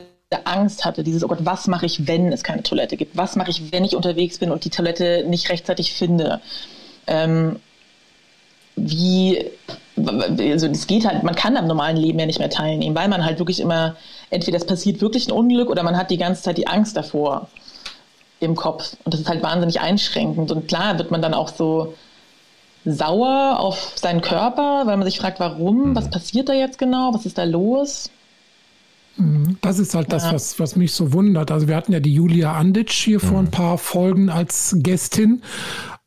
Angst 0.44 0.84
hatte, 0.84 1.04
dieses, 1.04 1.22
oh 1.22 1.28
Gott, 1.28 1.40
was 1.42 1.66
mache 1.66 1.86
ich, 1.86 2.06
wenn 2.06 2.32
es 2.32 2.42
keine 2.42 2.62
Toilette 2.62 2.96
gibt? 2.96 3.16
Was 3.16 3.36
mache 3.36 3.50
ich, 3.50 3.72
wenn 3.72 3.84
ich 3.84 3.94
unterwegs 3.94 4.38
bin 4.38 4.50
und 4.50 4.64
die 4.64 4.70
Toilette 4.70 5.24
nicht 5.28 5.50
rechtzeitig 5.50 5.92
finde? 5.92 6.40
ähm, 7.06 7.56
wie, 8.76 9.42
also 9.96 10.66
es 10.66 10.86
geht 10.86 11.06
halt, 11.06 11.22
man 11.22 11.34
kann 11.34 11.56
am 11.56 11.66
normalen 11.66 11.96
Leben 11.96 12.18
ja 12.18 12.26
nicht 12.26 12.38
mehr 12.38 12.50
teilnehmen, 12.50 12.94
weil 12.94 13.08
man 13.08 13.24
halt 13.24 13.38
wirklich 13.38 13.60
immer, 13.60 13.96
entweder 14.30 14.58
es 14.58 14.66
passiert 14.66 15.00
wirklich 15.00 15.28
ein 15.28 15.32
Unglück 15.32 15.70
oder 15.70 15.82
man 15.82 15.96
hat 15.96 16.10
die 16.10 16.18
ganze 16.18 16.42
Zeit 16.42 16.58
die 16.58 16.66
Angst 16.66 16.96
davor 16.96 17.48
im 18.40 18.54
Kopf. 18.54 18.96
Und 19.04 19.14
das 19.14 19.20
ist 19.20 19.28
halt 19.28 19.42
wahnsinnig 19.42 19.80
einschränkend. 19.80 20.50
Und 20.50 20.68
klar 20.68 20.98
wird 20.98 21.10
man 21.10 21.22
dann 21.22 21.34
auch 21.34 21.48
so 21.48 21.94
sauer 22.84 23.58
auf 23.58 23.92
seinen 23.96 24.20
Körper, 24.20 24.86
weil 24.86 24.96
man 24.96 25.06
sich 25.06 25.18
fragt, 25.18 25.40
warum, 25.40 25.90
mhm. 25.90 25.96
was 25.96 26.10
passiert 26.10 26.48
da 26.48 26.52
jetzt 26.52 26.78
genau, 26.78 27.12
was 27.12 27.26
ist 27.26 27.38
da 27.38 27.44
los? 27.44 28.10
Mhm. 29.16 29.58
Das 29.60 29.78
ist 29.78 29.94
halt 29.94 30.12
das, 30.12 30.24
ja. 30.24 30.32
was, 30.32 30.60
was 30.60 30.76
mich 30.76 30.92
so 30.92 31.12
wundert. 31.12 31.50
Also 31.50 31.68
wir 31.68 31.76
hatten 31.76 31.92
ja 31.92 32.00
die 32.00 32.14
Julia 32.14 32.52
Anditsch 32.52 33.04
hier 33.04 33.18
mhm. 33.22 33.26
vor 33.26 33.38
ein 33.38 33.50
paar 33.50 33.78
Folgen 33.78 34.30
als 34.30 34.76
Gästin 34.78 35.42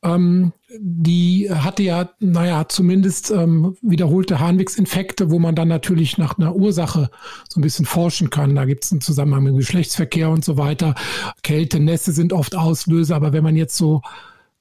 ähm, 0.04 0.54
die 0.78 1.50
hatte 1.52 1.84
ja, 1.84 2.10
naja, 2.20 2.68
zumindest 2.70 3.32
ähm, 3.32 3.76
wiederholte 3.82 4.40
Harnwegsinfekte, 4.40 5.32
wo 5.32 5.40
man 5.40 5.56
dann 5.56 5.68
natürlich 5.68 6.18
nach 6.18 6.38
einer 6.38 6.56
Ursache 6.56 7.10
so 7.50 7.60
ein 7.60 7.64
bisschen 7.64 7.86
forschen 7.86 8.30
kann. 8.30 8.56
Da 8.56 8.66
gibt 8.66 8.84
es 8.84 8.92
einen 8.92 9.02
Zusammenhang 9.02 9.44
mit 9.44 9.58
Geschlechtsverkehr 9.58 10.30
und 10.30 10.46
so 10.46 10.58
weiter. 10.58 10.96
Kälte, 11.42 11.80
Nässe 11.80 12.12
sind 12.12 12.34
oft 12.34 12.56
Auslöser, 12.56 13.16
aber 13.16 13.34
wenn 13.34 13.44
man 13.44 13.56
jetzt 13.56 13.78
so 13.78 14.02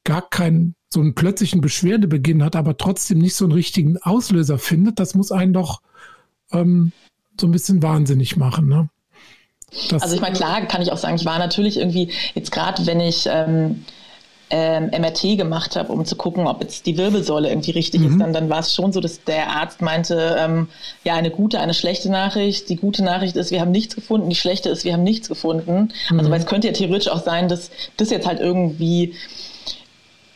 gar 0.05 0.23
keinen 0.29 0.75
so 0.91 1.01
einen 1.01 1.15
plötzlichen 1.15 1.61
Beschwerdebeginn 1.61 2.43
hat, 2.43 2.57
aber 2.57 2.79
trotzdem 2.79 3.19
nicht 3.19 3.35
so 3.35 3.45
einen 3.45 3.53
richtigen 3.53 3.99
Auslöser 3.99 4.59
findet, 4.59 4.99
das 4.99 5.15
muss 5.15 5.31
einen 5.31 5.53
doch 5.53 5.83
ähm, 6.53 6.93
so 7.39 7.47
ein 7.47 7.53
bisschen 7.53 7.83
wahnsinnig 7.83 8.37
machen. 8.37 8.69
Ne? 8.69 8.89
also 9.93 10.15
ich 10.15 10.23
meine, 10.23 10.35
klar 10.35 10.63
kann 10.63 10.81
ich 10.81 10.91
auch 10.91 10.97
sagen, 10.97 11.17
ich 11.17 11.27
war 11.27 11.39
natürlich 11.39 11.77
irgendwie, 11.77 12.11
jetzt 12.35 12.51
gerade 12.51 12.87
wenn 12.87 13.01
ich 13.01 13.29
ähm, 13.31 13.85
ähm, 14.51 14.87
MRT 14.87 15.37
gemacht 15.37 15.77
habe, 15.77 15.93
um 15.93 16.05
zu 16.05 16.17
gucken, 16.17 16.47
ob 16.47 16.63
jetzt 16.63 16.87
die 16.87 16.97
Wirbelsäule 16.97 17.49
irgendwie 17.49 17.73
richtig 17.73 18.01
mhm. 18.01 18.07
ist, 18.07 18.21
dann, 18.21 18.33
dann 18.33 18.51
war 18.51 18.61
es 18.61 18.75
schon 18.75 18.93
so, 18.93 19.01
dass 19.01 19.23
der 19.25 19.51
Arzt 19.51 19.83
meinte, 19.83 20.37
ähm, 20.39 20.69
ja, 21.05 21.15
eine 21.15 21.31
gute, 21.31 21.61
eine 21.61 21.75
schlechte 21.75 22.11
Nachricht. 22.11 22.69
Die 22.69 22.77
gute 22.77 23.05
Nachricht 23.05 23.37
ist, 23.37 23.51
wir 23.51 23.61
haben 23.61 23.71
nichts 23.71 23.95
gefunden. 23.95 24.31
Die 24.31 24.37
schlechte 24.37 24.71
ist, 24.71 24.85
wir 24.85 24.95
haben 24.95 25.03
nichts 25.03 25.29
gefunden. 25.29 25.91
Also, 25.91 26.15
mhm. 26.15 26.19
Also, 26.19 26.31
weil 26.31 26.41
es 26.41 26.47
könnte 26.47 26.69
ja 26.69 26.73
theoretisch 26.73 27.09
auch 27.09 27.23
sein, 27.23 27.49
dass 27.49 27.71
das 27.97 28.11
jetzt 28.11 28.27
halt 28.27 28.41
irgendwie 28.41 29.15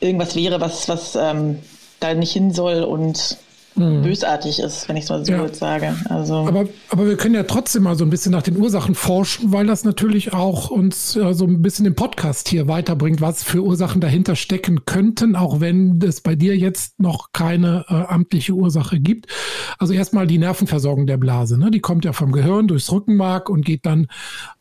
irgendwas 0.00 0.36
wäre, 0.36 0.60
was, 0.60 0.88
was 0.88 1.16
ähm, 1.16 1.60
da 2.00 2.12
nicht 2.14 2.32
hin 2.32 2.52
soll 2.52 2.82
und 2.82 3.38
mhm. 3.74 4.02
bösartig 4.02 4.58
ist, 4.58 4.88
wenn 4.88 4.96
ich 4.96 5.04
es 5.04 5.10
mal 5.10 5.24
so 5.24 5.32
ja. 5.32 5.52
sage. 5.52 5.94
Also. 6.08 6.34
Aber, 6.34 6.66
aber 6.88 7.06
wir 7.06 7.16
können 7.16 7.34
ja 7.34 7.44
trotzdem 7.44 7.84
mal 7.84 7.96
so 7.96 8.04
ein 8.04 8.10
bisschen 8.10 8.32
nach 8.32 8.42
den 8.42 8.56
Ursachen 8.56 8.94
forschen, 8.94 9.52
weil 9.52 9.66
das 9.66 9.84
natürlich 9.84 10.32
auch 10.32 10.70
uns 10.70 11.16
äh, 11.16 11.32
so 11.34 11.46
ein 11.46 11.62
bisschen 11.62 11.86
im 11.86 11.94
Podcast 11.94 12.48
hier 12.48 12.68
weiterbringt, 12.68 13.20
was 13.20 13.42
für 13.42 13.62
Ursachen 13.62 14.00
dahinter 14.00 14.36
stecken 14.36 14.84
könnten, 14.84 15.36
auch 15.36 15.60
wenn 15.60 16.00
es 16.02 16.20
bei 16.20 16.34
dir 16.34 16.56
jetzt 16.56 17.00
noch 17.00 17.32
keine 17.32 17.84
äh, 17.88 17.94
amtliche 17.94 18.52
Ursache 18.52 19.00
gibt. 19.00 19.26
Also 19.78 19.94
erstmal 19.94 20.26
die 20.26 20.38
Nervenversorgung 20.38 21.06
der 21.06 21.16
Blase. 21.16 21.58
Ne? 21.58 21.70
Die 21.70 21.80
kommt 21.80 22.04
ja 22.04 22.12
vom 22.12 22.32
Gehirn 22.32 22.68
durchs 22.68 22.90
Rückenmark 22.92 23.48
und 23.48 23.64
geht 23.64 23.86
dann 23.86 24.06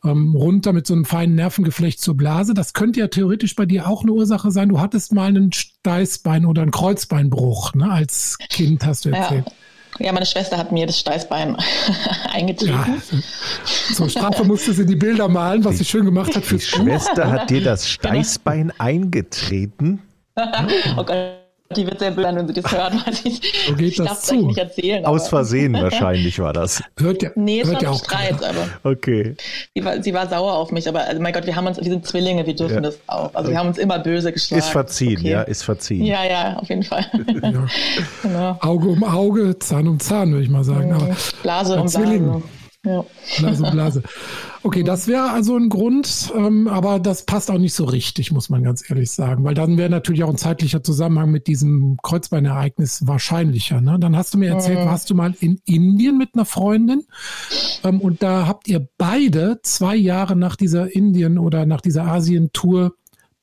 ähm, 0.04 0.34
runter 0.34 0.72
mit 0.72 0.86
so 0.86 0.94
einem 0.94 1.04
feinen 1.04 1.34
Nervengeflecht 1.34 2.00
zur 2.00 2.16
Blase. 2.16 2.54
Das 2.54 2.72
könnte 2.72 3.00
ja 3.00 3.08
theoretisch 3.08 3.54
bei 3.54 3.66
dir 3.66 3.88
auch 3.88 4.02
eine 4.02 4.12
Ursache 4.12 4.50
sein. 4.50 4.68
Du 4.68 4.80
hattest 4.80 5.12
mal 5.12 5.28
einen 5.28 5.52
Steißbein 5.52 6.46
oder 6.46 6.62
einen 6.62 6.70
Kreuzbeinbruch 6.70 7.74
ne? 7.74 7.90
als 7.90 8.38
Kind, 8.48 8.86
hast 8.86 9.01
du 9.04 9.10
erzählt. 9.10 9.46
Ja. 9.46 9.52
Ja, 9.98 10.10
meine 10.12 10.24
Schwester 10.24 10.56
hat 10.56 10.72
mir 10.72 10.86
das 10.86 10.98
Steißbein 10.98 11.56
eingetreten. 12.32 12.72
Ja, 12.72 13.94
zur 13.94 14.08
Strafe 14.08 14.42
musste 14.44 14.72
sie 14.72 14.86
die 14.86 14.96
Bilder 14.96 15.28
malen, 15.28 15.64
was 15.64 15.78
sie 15.78 15.84
schön 15.84 16.06
gemacht 16.06 16.34
hat. 16.34 16.50
Die 16.50 16.60
Schwester 16.60 17.30
hat 17.30 17.50
dir 17.50 17.62
das 17.62 17.88
Steißbein 17.88 18.68
genau. 18.68 18.74
eingetreten? 18.78 20.00
oh 20.96 21.04
Gott, 21.04 21.41
die 21.76 21.86
wird 21.86 21.98
sehr 21.98 22.10
böse, 22.10 22.34
wenn 22.34 22.46
sie 22.46 22.54
das 22.54 22.72
hört, 22.72 22.94
weil 22.94 23.14
ich, 23.24 23.40
so 23.66 23.74
geht 23.74 23.88
ich 23.88 23.96
das 23.96 24.06
darf 24.06 24.22
es 24.22 24.30
eigentlich 24.30 24.46
nicht 24.46 24.58
erzählen. 24.58 25.04
Aus 25.04 25.28
Versehen 25.28 25.72
wahrscheinlich 25.80 26.38
war 26.38 26.52
das. 26.52 26.82
Hört 26.98 27.22
ja, 27.22 27.30
nee, 27.34 27.60
es 27.60 27.68
hört 27.68 27.76
war 27.76 27.82
ja 27.82 27.90
auch 27.90 28.04
Streit, 28.04 28.40
keiner. 28.40 28.48
aber. 28.82 28.90
Okay. 28.90 29.34
Sie 29.74 29.84
war, 29.84 30.02
sie 30.02 30.14
war 30.14 30.28
sauer 30.28 30.54
auf 30.54 30.72
mich, 30.72 30.88
aber 30.88 31.04
also 31.04 31.20
mein 31.20 31.32
Gott, 31.32 31.46
wir 31.46 31.56
haben 31.56 31.66
uns, 31.66 31.78
wir 31.78 31.84
sind 31.84 32.06
Zwillinge, 32.06 32.46
wir 32.46 32.54
dürfen 32.54 32.76
ja. 32.76 32.80
das 32.80 32.98
auch. 33.06 33.34
Also 33.34 33.50
wir 33.50 33.58
haben 33.58 33.68
uns 33.68 33.78
immer 33.78 33.98
böse 33.98 34.32
geschlagen. 34.32 34.60
Ist 34.60 34.68
verziehen, 34.68 35.18
okay. 35.18 35.30
ja, 35.30 35.42
ist 35.42 35.62
verziehen. 35.62 36.04
Ja, 36.04 36.24
ja, 36.24 36.56
auf 36.56 36.68
jeden 36.68 36.82
Fall. 36.82 37.04
Ja. 37.42 37.66
genau. 38.22 38.58
Auge 38.60 38.88
um 38.88 39.04
Auge, 39.04 39.58
Zahn 39.58 39.88
um 39.88 40.00
Zahn, 40.00 40.32
würde 40.32 40.44
ich 40.44 40.50
mal 40.50 40.64
sagen. 40.64 40.92
Mhm. 40.92 41.16
Blase 41.42 41.80
um 41.80 41.86
Blase. 41.86 42.42
Ja. 42.84 43.04
Blase, 43.38 43.70
Blase. 43.70 44.02
Okay, 44.64 44.82
das 44.82 45.06
wäre 45.06 45.30
also 45.30 45.56
ein 45.56 45.68
Grund, 45.68 46.32
ähm, 46.36 46.66
aber 46.66 46.98
das 46.98 47.24
passt 47.26 47.48
auch 47.50 47.58
nicht 47.58 47.74
so 47.74 47.84
richtig, 47.84 48.32
muss 48.32 48.48
man 48.48 48.64
ganz 48.64 48.88
ehrlich 48.90 49.12
sagen, 49.12 49.44
weil 49.44 49.54
dann 49.54 49.78
wäre 49.78 49.88
natürlich 49.88 50.24
auch 50.24 50.30
ein 50.30 50.36
zeitlicher 50.36 50.82
Zusammenhang 50.82 51.30
mit 51.30 51.46
diesem 51.46 51.96
Kreuzbeinereignis 52.02 53.06
wahrscheinlicher. 53.06 53.80
Ne? 53.80 53.98
Dann 54.00 54.16
hast 54.16 54.34
du 54.34 54.38
mir 54.38 54.50
erzählt, 54.50 54.80
mhm. 54.80 54.86
warst 54.86 55.10
du 55.10 55.14
mal 55.14 55.34
in 55.38 55.60
Indien 55.64 56.18
mit 56.18 56.30
einer 56.34 56.44
Freundin 56.44 57.02
ähm, 57.84 58.00
und 58.00 58.22
da 58.22 58.48
habt 58.48 58.66
ihr 58.66 58.88
beide 58.98 59.60
zwei 59.62 59.94
Jahre 59.94 60.34
nach 60.34 60.56
dieser 60.56 60.92
Indien- 60.92 61.38
oder 61.38 61.66
nach 61.66 61.80
dieser 61.80 62.06
Asien-Tour 62.06 62.94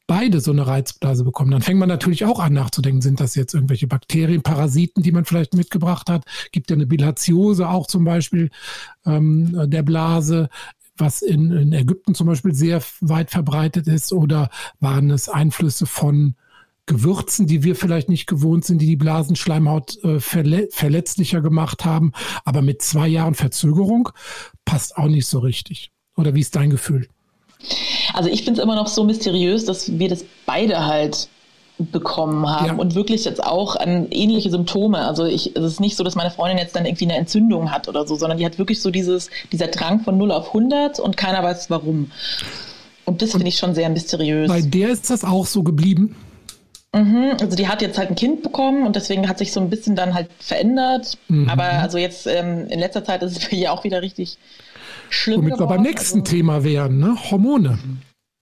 beide 0.09 0.41
so 0.41 0.51
eine 0.51 0.65
Reizblase 0.65 1.23
bekommen, 1.23 1.51
dann 1.51 1.61
fängt 1.61 1.79
man 1.79 1.87
natürlich 1.87 2.25
auch 2.25 2.39
an 2.39 2.53
nachzudenken, 2.53 2.99
sind 2.99 3.19
das 3.19 3.35
jetzt 3.35 3.53
irgendwelche 3.53 3.85
Bakterien, 3.85 4.41
Parasiten, 4.41 5.03
die 5.03 5.11
man 5.11 5.23
vielleicht 5.23 5.53
mitgebracht 5.53 6.09
hat? 6.09 6.25
Gibt 6.51 6.71
ja 6.71 6.75
eine 6.75 6.87
Bilharziose 6.87 7.69
auch 7.69 7.85
zum 7.85 8.05
Beispiel 8.05 8.49
ähm, 9.05 9.69
der 9.69 9.83
Blase, 9.83 10.49
was 10.97 11.21
in, 11.21 11.51
in 11.51 11.73
Ägypten 11.73 12.15
zum 12.15 12.25
Beispiel 12.25 12.55
sehr 12.55 12.81
weit 13.01 13.29
verbreitet 13.29 13.85
ist, 13.85 14.11
oder 14.11 14.49
waren 14.79 15.11
es 15.11 15.29
Einflüsse 15.29 15.85
von 15.85 16.33
Gewürzen, 16.87 17.45
die 17.45 17.61
wir 17.61 17.75
vielleicht 17.75 18.09
nicht 18.09 18.25
gewohnt 18.25 18.65
sind, 18.65 18.81
die 18.81 18.87
die 18.87 18.95
Blasenschleimhaut 18.95 20.03
äh, 20.03 20.19
verle 20.19 20.69
verletzlicher 20.71 21.41
gemacht 21.41 21.85
haben, 21.85 22.13
aber 22.45 22.63
mit 22.63 22.81
zwei 22.81 23.07
Jahren 23.07 23.35
Verzögerung 23.35 24.09
passt 24.65 24.97
auch 24.97 25.07
nicht 25.07 25.27
so 25.27 25.37
richtig. 25.37 25.91
Oder 26.17 26.33
wie 26.33 26.41
ist 26.41 26.55
dein 26.55 26.71
Gefühl? 26.71 27.07
Also 28.13 28.29
ich 28.29 28.43
finde 28.43 28.59
es 28.59 28.63
immer 28.63 28.75
noch 28.75 28.87
so 28.87 29.03
mysteriös, 29.03 29.65
dass 29.65 29.99
wir 29.99 30.09
das 30.09 30.25
beide 30.45 30.85
halt 30.85 31.29
bekommen 31.79 32.47
haben 32.49 32.65
ja. 32.65 32.73
und 32.73 32.93
wirklich 32.93 33.23
jetzt 33.23 33.41
auch 33.41 33.75
an 33.75 34.07
ähnliche 34.11 34.49
Symptome. 34.49 34.99
Also 34.99 35.25
ich, 35.25 35.55
es 35.55 35.63
ist 35.63 35.79
nicht 35.79 35.95
so, 35.95 36.03
dass 36.03 36.15
meine 36.15 36.29
Freundin 36.29 36.57
jetzt 36.57 36.75
dann 36.75 36.85
irgendwie 36.85 37.05
eine 37.05 37.15
Entzündung 37.15 37.71
hat 37.71 37.87
oder 37.87 38.05
so, 38.05 38.15
sondern 38.15 38.37
die 38.37 38.45
hat 38.45 38.57
wirklich 38.57 38.81
so 38.81 38.91
dieses, 38.91 39.29
dieser 39.51 39.67
Drang 39.67 40.01
von 40.01 40.17
0 40.17 40.31
auf 40.31 40.47
100 40.47 40.99
und 40.99 41.15
keiner 41.15 41.41
weiß 41.41 41.69
warum. 41.69 42.11
Und 43.05 43.21
das 43.21 43.31
finde 43.31 43.47
ich 43.47 43.57
schon 43.57 43.73
sehr 43.73 43.89
mysteriös. 43.89 44.49
Bei 44.49 44.61
der 44.61 44.89
ist 44.89 45.09
das 45.09 45.23
auch 45.23 45.45
so 45.45 45.63
geblieben? 45.63 46.15
Mhm, 46.93 47.37
also 47.39 47.55
die 47.55 47.67
hat 47.67 47.81
jetzt 47.81 47.97
halt 47.97 48.09
ein 48.09 48.15
Kind 48.15 48.43
bekommen 48.43 48.85
und 48.85 48.95
deswegen 48.95 49.29
hat 49.29 49.37
sich 49.37 49.51
so 49.51 49.59
ein 49.59 49.69
bisschen 49.69 49.95
dann 49.95 50.15
halt 50.15 50.29
verändert. 50.39 51.17
Mhm. 51.27 51.49
Aber 51.49 51.63
also 51.63 51.97
jetzt 51.97 52.27
ähm, 52.27 52.67
in 52.67 52.79
letzter 52.79 53.05
Zeit 53.05 53.23
ist 53.23 53.37
es 53.37 53.43
für 53.45 53.55
ihr 53.55 53.71
auch 53.71 53.83
wieder 53.83 54.01
richtig 54.01 54.37
schlimm. 55.09 55.41
Womit 55.41 55.59
wir 55.59 55.67
beim 55.67 55.81
nächsten 55.81 56.19
also, 56.19 56.31
Thema 56.31 56.63
wären, 56.63 56.99
ne? 56.99 57.17
Hormone. 57.31 57.79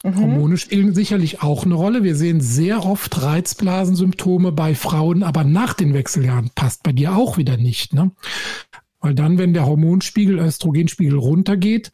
Mhm. 0.03 0.15
Hormone 0.15 0.57
spielen 0.57 0.93
sicherlich 0.93 1.41
auch 1.41 1.65
eine 1.65 1.73
Rolle. 1.73 2.03
Wir 2.03 2.15
sehen 2.15 2.39
sehr 2.39 2.85
oft 2.85 3.21
Reizblasensymptome 3.21 4.51
bei 4.51 4.75
Frauen, 4.75 5.23
aber 5.23 5.43
nach 5.43 5.73
den 5.73 5.93
Wechseljahren 5.93 6.51
passt 6.53 6.83
bei 6.83 6.91
dir 6.91 7.15
auch 7.15 7.37
wieder 7.37 7.57
nicht. 7.57 7.93
Ne? 7.93 8.11
Weil 8.99 9.15
dann, 9.15 9.37
wenn 9.37 9.53
der 9.53 9.65
Hormonspiegel, 9.65 10.39
Östrogenspiegel 10.39 11.17
runtergeht, 11.17 11.91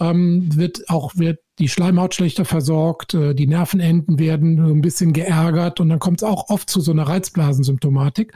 ähm, 0.00 0.56
wird 0.56 0.88
auch 0.88 1.12
wird 1.16 1.38
die 1.60 1.68
Schleimhaut 1.68 2.14
schlechter 2.14 2.44
versorgt, 2.44 3.14
äh, 3.14 3.32
die 3.34 3.46
Nervenenden 3.46 4.18
werden 4.18 4.58
ein 4.58 4.80
bisschen 4.80 5.12
geärgert 5.12 5.78
und 5.78 5.88
dann 5.88 6.00
kommt 6.00 6.20
es 6.20 6.24
auch 6.24 6.48
oft 6.50 6.68
zu 6.68 6.80
so 6.80 6.90
einer 6.90 7.04
Reizblasensymptomatik. 7.04 8.32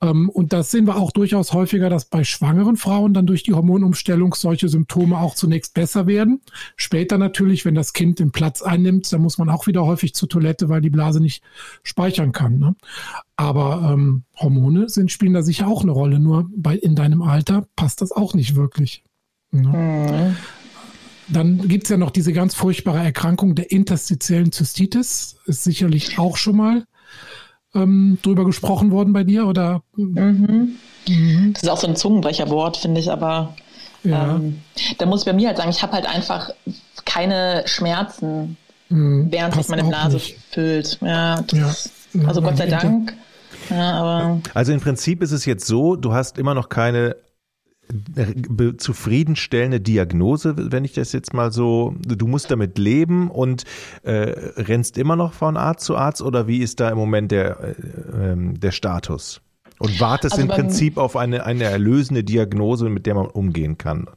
Ähm, 0.00 0.30
und 0.30 0.54
das 0.54 0.70
sehen 0.70 0.86
wir 0.86 0.96
auch 0.96 1.10
durchaus 1.10 1.52
häufiger, 1.52 1.90
dass 1.90 2.06
bei 2.06 2.24
schwangeren 2.24 2.76
Frauen 2.76 3.12
dann 3.12 3.26
durch 3.26 3.42
die 3.42 3.52
Hormonumstellung 3.52 4.34
solche 4.34 4.70
Symptome 4.70 5.18
auch 5.18 5.34
zunächst 5.34 5.74
besser 5.74 6.06
werden. 6.06 6.40
Später 6.76 7.18
natürlich, 7.18 7.66
wenn 7.66 7.74
das 7.74 7.92
Kind 7.92 8.20
den 8.20 8.32
Platz 8.32 8.62
einnimmt, 8.62 9.12
dann 9.12 9.20
muss 9.20 9.36
man 9.36 9.50
auch 9.50 9.66
wieder 9.66 9.84
häufig 9.84 10.14
zur 10.14 10.30
Toilette, 10.30 10.70
weil 10.70 10.80
die 10.80 10.90
Blase 10.90 11.20
nicht 11.20 11.42
speichern 11.82 12.32
kann. 12.32 12.58
Ne? 12.58 12.74
Aber 13.36 13.90
ähm, 13.92 14.24
Hormone 14.34 14.88
sind, 14.88 15.12
spielen 15.12 15.34
da 15.34 15.42
sicher 15.42 15.68
auch 15.68 15.82
eine 15.82 15.92
Rolle. 15.92 16.18
Nur 16.18 16.48
bei, 16.56 16.74
in 16.74 16.94
deinem 16.94 17.20
Alter 17.20 17.66
passt 17.76 18.00
das 18.00 18.12
auch 18.12 18.32
nicht 18.32 18.56
wirklich. 18.56 19.04
Ne? 19.50 19.68
Mhm. 19.68 20.36
Dann 21.28 21.66
gibt 21.68 21.84
es 21.84 21.90
ja 21.90 21.96
noch 21.96 22.10
diese 22.10 22.32
ganz 22.32 22.54
furchtbare 22.54 22.98
Erkrankung 23.02 23.54
der 23.54 23.70
interstitiellen 23.70 24.52
Zystitis. 24.52 25.36
Ist 25.46 25.64
sicherlich 25.64 26.18
auch 26.18 26.36
schon 26.36 26.56
mal 26.56 26.84
ähm, 27.74 28.18
drüber 28.22 28.44
gesprochen 28.44 28.90
worden 28.90 29.12
bei 29.12 29.24
dir, 29.24 29.46
oder? 29.46 29.82
Mhm. 29.96 30.76
Mhm. 31.08 31.52
Das 31.52 31.62
ist 31.62 31.68
auch 31.68 31.78
so 31.78 31.86
ein 31.86 31.96
Zungenbrecherwort, 31.96 32.76
finde 32.76 33.00
ich, 33.00 33.10
aber 33.10 33.54
ja. 34.02 34.36
ähm, 34.36 34.60
da 34.98 35.06
muss 35.06 35.20
ich 35.20 35.26
bei 35.26 35.32
mir 35.32 35.48
halt 35.48 35.58
sagen, 35.58 35.70
ich 35.70 35.82
habe 35.82 35.92
halt 35.92 36.06
einfach 36.06 36.50
keine 37.04 37.62
Schmerzen, 37.66 38.56
mhm. 38.88 39.26
während 39.30 39.54
sich 39.54 39.68
meine 39.68 39.84
Blase 39.84 40.16
nicht. 40.16 40.38
füllt. 40.50 40.98
Ja, 41.00 41.42
das, 41.42 41.90
ja. 42.12 42.26
also 42.26 42.40
Gott 42.42 42.56
sei 42.56 42.66
Dank. 42.66 43.14
Ja, 43.70 43.92
aber 43.94 44.40
also 44.54 44.72
im 44.72 44.80
Prinzip 44.80 45.22
ist 45.22 45.32
es 45.32 45.44
jetzt 45.44 45.66
so, 45.66 45.96
du 45.96 46.12
hast 46.12 46.38
immer 46.38 46.54
noch 46.54 46.68
keine 46.68 47.16
zufriedenstellende 48.78 49.80
Diagnose, 49.80 50.54
wenn 50.56 50.84
ich 50.84 50.92
das 50.92 51.12
jetzt 51.12 51.34
mal 51.34 51.52
so, 51.52 51.94
du 52.00 52.26
musst 52.26 52.50
damit 52.50 52.78
leben 52.78 53.30
und 53.30 53.64
äh, 54.02 54.12
rennst 54.56 54.98
immer 54.98 55.16
noch 55.16 55.32
von 55.32 55.56
Arzt 55.56 55.84
zu 55.84 55.96
Arzt 55.96 56.22
oder 56.22 56.46
wie 56.46 56.58
ist 56.58 56.80
da 56.80 56.88
im 56.90 56.98
Moment 56.98 57.30
der, 57.30 57.60
äh, 57.60 57.74
ähm, 58.32 58.58
der 58.58 58.72
Status? 58.72 59.40
Und 59.78 60.00
wartest 60.00 60.34
also 60.34 60.42
im 60.42 60.48
Prinzip 60.48 60.96
auf 60.96 61.16
eine, 61.16 61.44
eine 61.44 61.64
erlösende 61.64 62.24
Diagnose, 62.24 62.88
mit 62.88 63.06
der 63.06 63.14
man 63.14 63.26
umgehen 63.26 63.76
kann? 63.76 64.08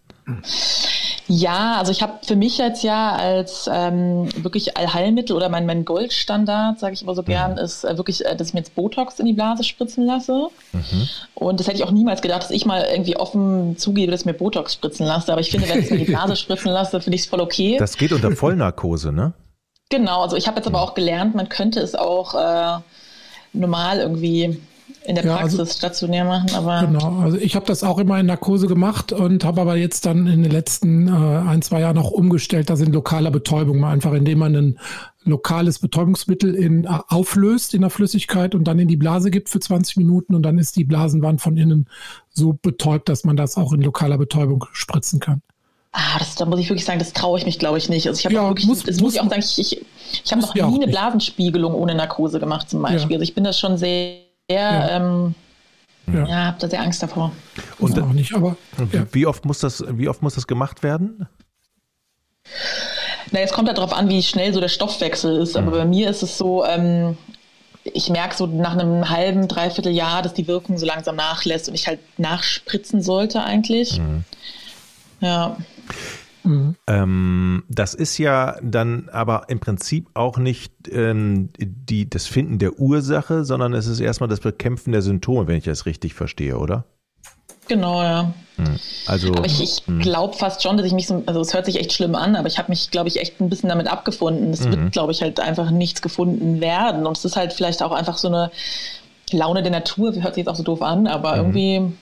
Ja, 1.32 1.78
also 1.78 1.92
ich 1.92 2.02
habe 2.02 2.14
für 2.26 2.36
mich 2.36 2.58
jetzt 2.58 2.84
ja 2.84 3.16
als 3.16 3.70
ähm, 3.72 4.28
wirklich 4.44 4.78
Allheilmittel 4.78 5.36
oder 5.36 5.48
mein, 5.48 5.68
mein 5.68 5.86
Goldstandard, 5.86 6.80
sage 6.80 6.96
ich 6.96 7.04
immer 7.04 7.14
so 7.14 7.22
gern, 7.22 7.52
mhm. 7.52 7.58
ist 7.60 7.84
äh, 7.84 7.98
wirklich, 7.98 8.26
äh, 8.26 8.36
dass 8.36 8.48
ich 8.48 8.54
mir 8.56 8.62
jetzt 8.62 8.74
Botox 8.74 9.20
in 9.20 9.28
die 9.28 9.34
Blase 9.34 9.64
spritzen 9.64 10.08
lasse. 10.08 10.48
Mhm. 10.74 11.08
Und 11.36 11.60
das 11.60 11.68
hätte 11.68 11.78
ich 11.78 11.84
auch 11.84 11.92
niemals 11.92 12.24
gedacht, 12.24 12.42
dass 12.42 12.50
ich 12.50 12.66
mal 12.66 12.84
irgendwie 12.92 13.16
offen 13.16 13.78
zugebe, 13.78 14.12
dass 14.12 14.22
ich 14.22 14.26
mir 14.26 14.34
Botox 14.34 14.74
spritzen 14.74 15.06
lasse. 15.06 15.32
Aber 15.32 15.40
ich 15.40 15.52
finde, 15.52 15.70
wenn 15.70 15.82
ich 15.82 15.92
mir 15.92 16.00
die 16.00 16.06
Blase 16.06 16.36
spritzen 16.36 16.72
lasse, 16.72 17.00
finde 17.00 17.16
ich 17.16 17.22
es 17.22 17.28
voll 17.28 17.42
okay. 17.42 17.78
Das 17.78 17.96
geht 17.96 18.12
unter 18.12 18.32
Vollnarkose, 18.32 19.12
ne? 19.12 19.34
Genau, 19.90 20.24
also 20.24 20.36
ich 20.36 20.48
habe 20.48 20.58
jetzt 20.58 20.66
aber 20.68 20.80
mhm. 20.80 20.84
auch 20.84 20.96
gelernt, 20.96 21.36
man 21.36 21.48
könnte 21.48 21.80
es 21.80 21.94
auch 21.94 22.34
äh, 22.34 22.80
normal 23.54 24.00
irgendwie 24.00 24.60
in 25.10 25.16
der 25.16 25.24
Praxis 25.24 25.58
ja, 25.58 25.60
also, 25.64 25.74
stationär 25.74 26.24
machen, 26.24 26.52
aber. 26.54 26.86
Genau, 26.86 27.20
also 27.20 27.38
ich 27.38 27.56
habe 27.56 27.66
das 27.66 27.84
auch 27.84 27.98
immer 27.98 28.20
in 28.20 28.28
Narkose 28.28 28.68
gemacht 28.68 29.12
und 29.12 29.44
habe 29.44 29.62
aber 29.62 29.76
jetzt 29.76 30.06
dann 30.06 30.28
in 30.28 30.44
den 30.44 30.52
letzten 30.52 31.08
äh, 31.08 31.12
ein, 31.12 31.64
zwei 31.64 31.82
Jahren 31.82 31.98
auch 31.98 32.12
umgestellt, 32.12 32.70
das 32.70 32.80
in 32.80 32.94
lokaler 32.94 33.32
Betäubung, 33.32 33.80
mal 33.80 33.92
einfach 33.92 34.14
indem 34.14 34.38
man 34.38 34.56
ein 34.56 34.80
lokales 35.24 35.80
Betäubungsmittel 35.80 36.54
in, 36.54 36.86
äh, 36.86 37.00
auflöst 37.08 37.74
in 37.74 37.82
der 37.82 37.90
Flüssigkeit 37.90 38.54
und 38.54 38.66
dann 38.66 38.78
in 38.78 38.88
die 38.88 38.98
Blase 38.98 39.32
gibt 39.32 39.50
für 39.50 39.60
20 39.60 39.98
Minuten 39.98 40.36
und 40.36 40.44
dann 40.44 40.60
ist 40.60 40.76
die 40.76 40.84
Blasenwand 40.84 41.42
von 41.42 41.58
innen 41.58 41.88
so 42.30 42.56
betäubt, 42.62 43.10
dass 43.10 43.24
man 43.24 43.36
das 43.36 43.58
auch 43.58 43.74
in 43.74 43.82
lokaler 43.82 44.20
Betäubung 44.20 44.66
spritzen 44.74 45.20
kann. 45.20 45.42
Ah, 45.92 46.20
das, 46.20 46.36
da 46.36 46.46
muss 46.46 46.60
ich 46.60 46.70
wirklich 46.70 46.86
sagen, 46.86 47.00
das 47.00 47.14
traue 47.14 47.40
ich 47.40 47.48
mich, 47.48 47.58
glaube 47.58 47.80
ich, 47.80 47.90
nicht. 47.90 48.08
Also 48.08 48.20
ich 48.20 48.26
habe 48.26 48.36
ja, 48.36 48.48
wirklich, 48.48 48.68
muss, 48.68 48.84
das 48.84 48.98
muss, 48.98 49.02
muss 49.02 49.14
ich 49.16 49.22
auch 49.22 49.30
sagen, 49.30 49.42
ich, 49.42 49.58
ich, 49.58 49.86
ich 50.24 50.32
habe 50.32 50.42
noch 50.44 50.54
nie 50.54 50.62
eine 50.62 50.88
Blasenspiegelung 50.88 51.74
ohne 51.74 51.96
Narkose 51.96 52.40
gemacht 52.40 52.70
zum 52.70 52.84
Beispiel. 52.84 53.14
Ja. 53.14 53.16
Also 53.16 53.24
ich 53.24 53.34
bin 53.34 53.44
das 53.44 53.60
schon 53.60 53.76
sehr 53.76 54.29
ja. 54.50 54.90
Ähm, 54.90 55.36
ja. 56.12 56.26
ja, 56.26 56.46
habe 56.46 56.58
da 56.60 56.70
sehr 56.70 56.82
Angst 56.82 57.04
davor. 57.04 57.32
Und 57.78 58.00
auch 58.00 58.14
nicht, 58.14 58.34
aber 58.34 58.58
ja. 58.92 59.06
wie 59.12 59.26
oft 59.26 59.46
muss 59.46 59.60
das, 59.60 59.84
wie 59.88 60.10
oft 60.10 60.22
muss 60.22 60.36
das 60.36 60.48
gemacht 60.48 60.82
werden? 60.82 61.28
Na, 63.32 63.40
jetzt 63.40 63.54
kommt 63.54 63.68
ja 63.68 63.74
darauf 63.74 63.94
an, 63.94 64.10
wie 64.10 64.24
schnell 64.24 64.54
so 64.54 64.60
der 64.60 64.70
Stoffwechsel 64.70 65.38
ist. 65.38 65.56
Aber 65.56 65.68
mhm. 65.68 65.76
bei 65.76 65.86
mir 65.86 66.10
ist 66.10 66.24
es 66.24 66.38
so, 66.38 66.66
ähm, 66.66 67.18
ich 67.84 68.10
merke 68.10 68.36
so 68.36 68.48
nach 68.48 68.74
einem 68.74 69.10
halben, 69.10 69.48
dreiviertel 69.48 69.92
Jahr, 69.92 70.22
dass 70.22 70.34
die 70.34 70.48
Wirkung 70.48 70.78
so 70.78 70.86
langsam 70.86 71.16
nachlässt 71.16 71.70
und 71.70 71.76
ich 71.76 71.88
halt 71.88 72.00
nachspritzen 72.18 73.02
sollte 73.02 73.44
eigentlich. 73.44 74.00
Mhm. 74.00 74.24
Ja. 75.22 75.58
Mhm. 76.50 76.76
Ähm, 76.88 77.64
das 77.70 77.94
ist 77.94 78.18
ja 78.18 78.58
dann 78.64 79.08
aber 79.12 79.44
im 79.50 79.60
Prinzip 79.60 80.10
auch 80.16 80.38
nicht 80.38 80.74
ähm, 80.92 81.50
die, 81.60 82.10
das 82.10 82.26
Finden 82.26 82.58
der 82.58 82.80
Ursache, 82.80 83.46
sondern 83.46 83.74
es 83.74 83.86
ist 83.86 84.00
erstmal 84.00 84.30
das 84.30 84.40
Bekämpfen 84.40 84.92
der 84.92 85.04
Symptome, 85.04 85.48
wenn 85.48 85.58
ich 85.58 85.66
das 85.66 85.86
richtig 85.86 86.16
verstehe, 86.16 86.58
oder? 86.58 86.86
Genau, 87.68 88.02
ja. 88.02 88.34
Hm. 88.56 88.80
Also, 89.06 89.30
aber 89.30 89.46
ich, 89.46 89.62
ich 89.62 89.84
hm. 89.86 90.00
glaube 90.00 90.36
fast 90.36 90.64
schon, 90.64 90.76
dass 90.76 90.88
ich 90.88 90.94
mich 90.94 91.06
so, 91.06 91.22
also 91.28 91.40
es 91.40 91.54
hört 91.54 91.68
sich 91.68 91.80
echt 91.80 91.94
schlimm 91.94 92.16
an, 92.16 92.36
aber 92.36 92.48
ich 92.48 92.58
habe 92.58 92.72
mich, 92.72 92.90
glaube 92.90 93.10
ich, 93.10 93.22
echt 93.22 93.40
ein 93.40 93.50
bisschen 93.50 93.70
damit 93.70 93.88
abgefunden. 93.88 94.52
Es 94.52 94.66
mhm. 94.66 94.72
wird, 94.72 94.92
glaube 94.92 95.12
ich, 95.12 95.22
halt 95.22 95.40
einfach 95.40 95.70
nichts 95.70 96.02
gefunden 96.02 96.62
werden. 96.62 97.06
Und 97.06 97.16
es 97.16 97.26
ist 97.26 97.36
halt 97.36 97.54
vielleicht 97.54 97.84
auch 97.84 97.92
einfach 97.92 98.18
so 98.18 98.28
eine 98.28 98.50
Laune 99.32 99.62
der 99.62 99.72
Natur, 99.72 100.16
hört 100.16 100.34
sich 100.34 100.46
jetzt 100.46 100.48
auch 100.48 100.56
so 100.56 100.64
doof 100.64 100.82
an, 100.82 101.06
aber 101.06 101.34
mhm. 101.34 101.38
irgendwie 101.38 101.94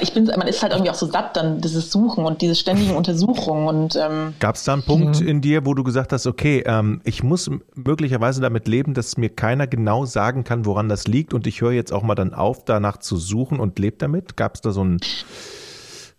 ich 0.00 0.12
bin, 0.12 0.26
man 0.26 0.46
ist 0.46 0.62
halt 0.62 0.72
irgendwie 0.72 0.90
auch 0.90 0.96
so 0.96 1.06
satt 1.06 1.36
dann 1.36 1.60
dieses 1.60 1.90
Suchen 1.90 2.24
und 2.24 2.40
diese 2.42 2.54
ständigen 2.54 2.94
Untersuchungen 2.94 3.66
und 3.66 3.96
ähm, 3.96 4.34
gab 4.38 4.54
es 4.54 4.64
da 4.64 4.72
einen 4.72 4.82
Punkt 4.82 5.20
in 5.20 5.40
dir, 5.40 5.66
wo 5.66 5.74
du 5.74 5.82
gesagt 5.82 6.12
hast, 6.12 6.26
okay, 6.26 6.62
ähm, 6.66 7.00
ich 7.04 7.22
muss 7.22 7.50
möglicherweise 7.74 8.40
damit 8.40 8.68
leben, 8.68 8.94
dass 8.94 9.16
mir 9.16 9.28
keiner 9.28 9.66
genau 9.66 10.04
sagen 10.04 10.44
kann, 10.44 10.66
woran 10.66 10.88
das 10.88 11.06
liegt 11.06 11.34
und 11.34 11.46
ich 11.46 11.60
höre 11.60 11.72
jetzt 11.72 11.92
auch 11.92 12.02
mal 12.02 12.14
dann 12.14 12.34
auf, 12.34 12.64
danach 12.64 12.98
zu 12.98 13.16
suchen 13.16 13.58
und 13.58 13.78
lebe 13.78 13.96
damit? 13.96 14.36
Gab 14.36 14.54
es 14.54 14.60
da 14.60 14.70
so 14.70 14.82
einen, 14.82 14.98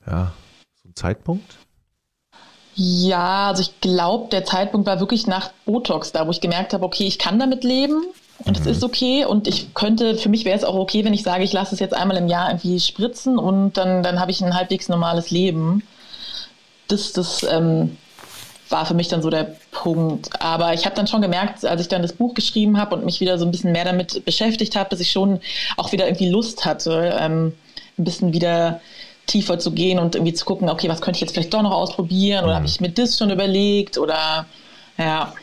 ja, 0.06 0.34
so 0.76 0.88
einen 0.88 0.96
Zeitpunkt? 0.96 1.58
Ja, 2.76 3.48
also 3.48 3.62
ich 3.62 3.82
glaube, 3.82 4.30
der 4.30 4.46
Zeitpunkt 4.46 4.86
war 4.86 5.00
wirklich 5.00 5.26
nach 5.26 5.52
Botox, 5.66 6.12
da 6.12 6.28
wo 6.28 6.32
ich 6.32 6.42
gemerkt 6.42 6.74
habe, 6.74 6.86
okay, 6.86 7.08
ich 7.08 7.18
kann 7.18 7.40
damit 7.40 7.64
leben 7.64 8.04
und 8.46 8.58
es 8.58 8.66
mhm. 8.66 8.72
ist 8.72 8.84
okay. 8.84 9.26
Und 9.26 9.48
ich 9.48 9.74
könnte, 9.74 10.16
für 10.16 10.30
mich 10.30 10.46
wäre 10.46 10.58
es 10.58 10.64
auch 10.64 10.76
okay, 10.76 11.04
wenn 11.04 11.14
ich 11.14 11.24
sage, 11.24 11.44
ich 11.44 11.54
lasse 11.54 11.74
es 11.74 11.80
jetzt 11.80 11.94
einmal 11.94 12.18
im 12.18 12.28
Jahr 12.28 12.50
irgendwie 12.50 12.80
spritzen 12.80 13.38
und 13.38 13.74
dann, 13.74 14.04
dann 14.04 14.20
habe 14.20 14.32
ich 14.32 14.42
ein 14.42 14.56
halbwegs 14.56 14.90
normales 14.90 15.32
Leben. 15.32 15.84
das, 16.88 17.14
das 17.14 17.44
ähm, 17.50 17.98
war 18.70 18.86
für 18.86 18.94
mich 18.94 19.08
dann 19.08 19.22
so 19.22 19.30
der 19.30 19.56
Punkt. 19.72 20.30
Aber 20.42 20.74
ich 20.74 20.86
habe 20.86 20.96
dann 20.96 21.08
schon 21.08 21.22
gemerkt, 21.22 21.66
als 21.66 21.82
ich 21.82 21.88
dann 21.88 22.02
das 22.02 22.14
Buch 22.14 22.34
geschrieben 22.34 22.80
habe 22.80 22.96
und 22.96 23.06
mich 23.06 23.20
wieder 23.20 23.38
so 23.38 23.46
ein 23.46 23.52
bisschen 23.52 23.72
mehr 23.72 23.86
damit 23.86 24.26
beschäftigt 24.26 24.76
habe, 24.76 24.90
dass 24.90 25.00
ich 25.00 25.12
schon 25.12 25.40
auch 25.78 25.92
wieder 25.92 26.06
irgendwie 26.06 26.30
Lust 26.30 26.66
hatte, 26.66 27.16
ähm, 27.20 27.54
ein 27.98 28.04
bisschen 28.04 28.34
wieder 28.34 28.82
tiefer 29.26 29.60
zu 29.60 29.72
gehen 29.72 30.00
und 30.00 30.16
irgendwie 30.16 30.34
zu 30.34 30.46
gucken, 30.46 30.70
okay, 30.70 30.90
was 30.90 31.02
könnte 31.02 31.18
ich 31.18 31.22
jetzt 31.22 31.34
vielleicht 31.34 31.54
doch 31.54 31.62
noch 31.62 31.72
ausprobieren 31.72 32.44
oder 32.44 32.54
mhm. 32.54 32.58
habe 32.58 32.66
ich 32.66 32.80
mir 32.80 32.90
das 32.90 33.18
schon 33.18 33.30
überlegt 33.30 33.98
oder 33.98 34.46
ja. 34.98 35.34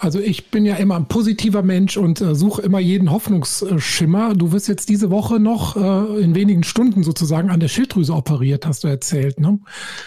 Also 0.00 0.18
ich 0.18 0.50
bin 0.50 0.64
ja 0.64 0.76
immer 0.76 0.96
ein 0.96 1.04
positiver 1.04 1.62
Mensch 1.62 1.98
und 1.98 2.22
äh, 2.22 2.34
suche 2.34 2.62
immer 2.62 2.78
jeden 2.78 3.10
Hoffnungsschimmer. 3.10 4.32
Du 4.34 4.50
wirst 4.50 4.66
jetzt 4.66 4.88
diese 4.88 5.10
Woche 5.10 5.38
noch 5.38 5.76
äh, 5.76 6.22
in 6.22 6.34
wenigen 6.34 6.62
Stunden 6.62 7.02
sozusagen 7.02 7.50
an 7.50 7.60
der 7.60 7.68
Schilddrüse 7.68 8.14
operiert, 8.14 8.66
hast 8.66 8.82
du 8.82 8.88
erzählt. 8.88 9.38
Ne? 9.38 9.60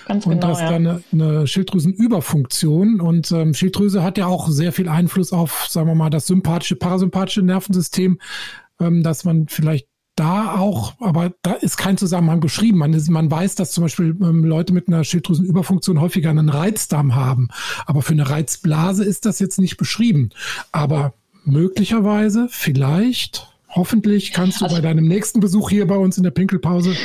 Ganz 0.07 0.23
genau. 0.23 0.35
Und 0.35 0.45
hast 0.45 0.61
ja. 0.61 0.71
dann 0.71 0.87
eine, 0.87 1.03
eine 1.11 1.47
Schilddrüsenüberfunktion. 1.47 3.01
Und 3.01 3.31
ähm, 3.31 3.53
Schilddrüse 3.53 4.01
hat 4.01 4.17
ja 4.17 4.25
auch 4.25 4.49
sehr 4.49 4.71
viel 4.71 4.89
Einfluss 4.89 5.31
auf, 5.31 5.67
sagen 5.69 5.87
wir 5.87 5.95
mal, 5.95 6.09
das 6.09 6.25
sympathische, 6.25 6.75
parasympathische 6.75 7.43
Nervensystem, 7.43 8.17
ähm, 8.79 9.03
dass 9.03 9.25
man 9.25 9.47
vielleicht 9.47 9.92
da 10.15 10.55
auch, 10.57 10.93
aber 10.99 11.33
da 11.41 11.53
ist 11.53 11.77
kein 11.77 11.97
Zusammenhang 11.97 12.39
beschrieben. 12.39 12.77
Man, 12.77 12.93
ist, 12.93 13.09
man 13.09 13.31
weiß, 13.31 13.55
dass 13.55 13.71
zum 13.71 13.83
Beispiel 13.83 14.15
ähm, 14.21 14.43
Leute 14.43 14.73
mit 14.73 14.87
einer 14.87 15.03
Schilddrüsenüberfunktion 15.03 15.99
häufiger 15.99 16.29
einen 16.29 16.49
Reizdarm 16.49 17.15
haben. 17.15 17.49
Aber 17.85 18.01
für 18.01 18.13
eine 18.13 18.29
Reizblase 18.29 19.03
ist 19.03 19.25
das 19.25 19.39
jetzt 19.39 19.59
nicht 19.59 19.77
beschrieben. 19.77 20.29
Aber 20.71 21.13
möglicherweise, 21.45 22.47
vielleicht, 22.49 23.47
hoffentlich 23.69 24.33
kannst 24.33 24.61
du 24.61 24.65
also, 24.65 24.75
bei 24.75 24.81
deinem 24.81 25.07
nächsten 25.07 25.39
Besuch 25.39 25.69
hier 25.69 25.87
bei 25.87 25.97
uns 25.97 26.17
in 26.17 26.23
der 26.23 26.31
Pinkelpause 26.31 26.95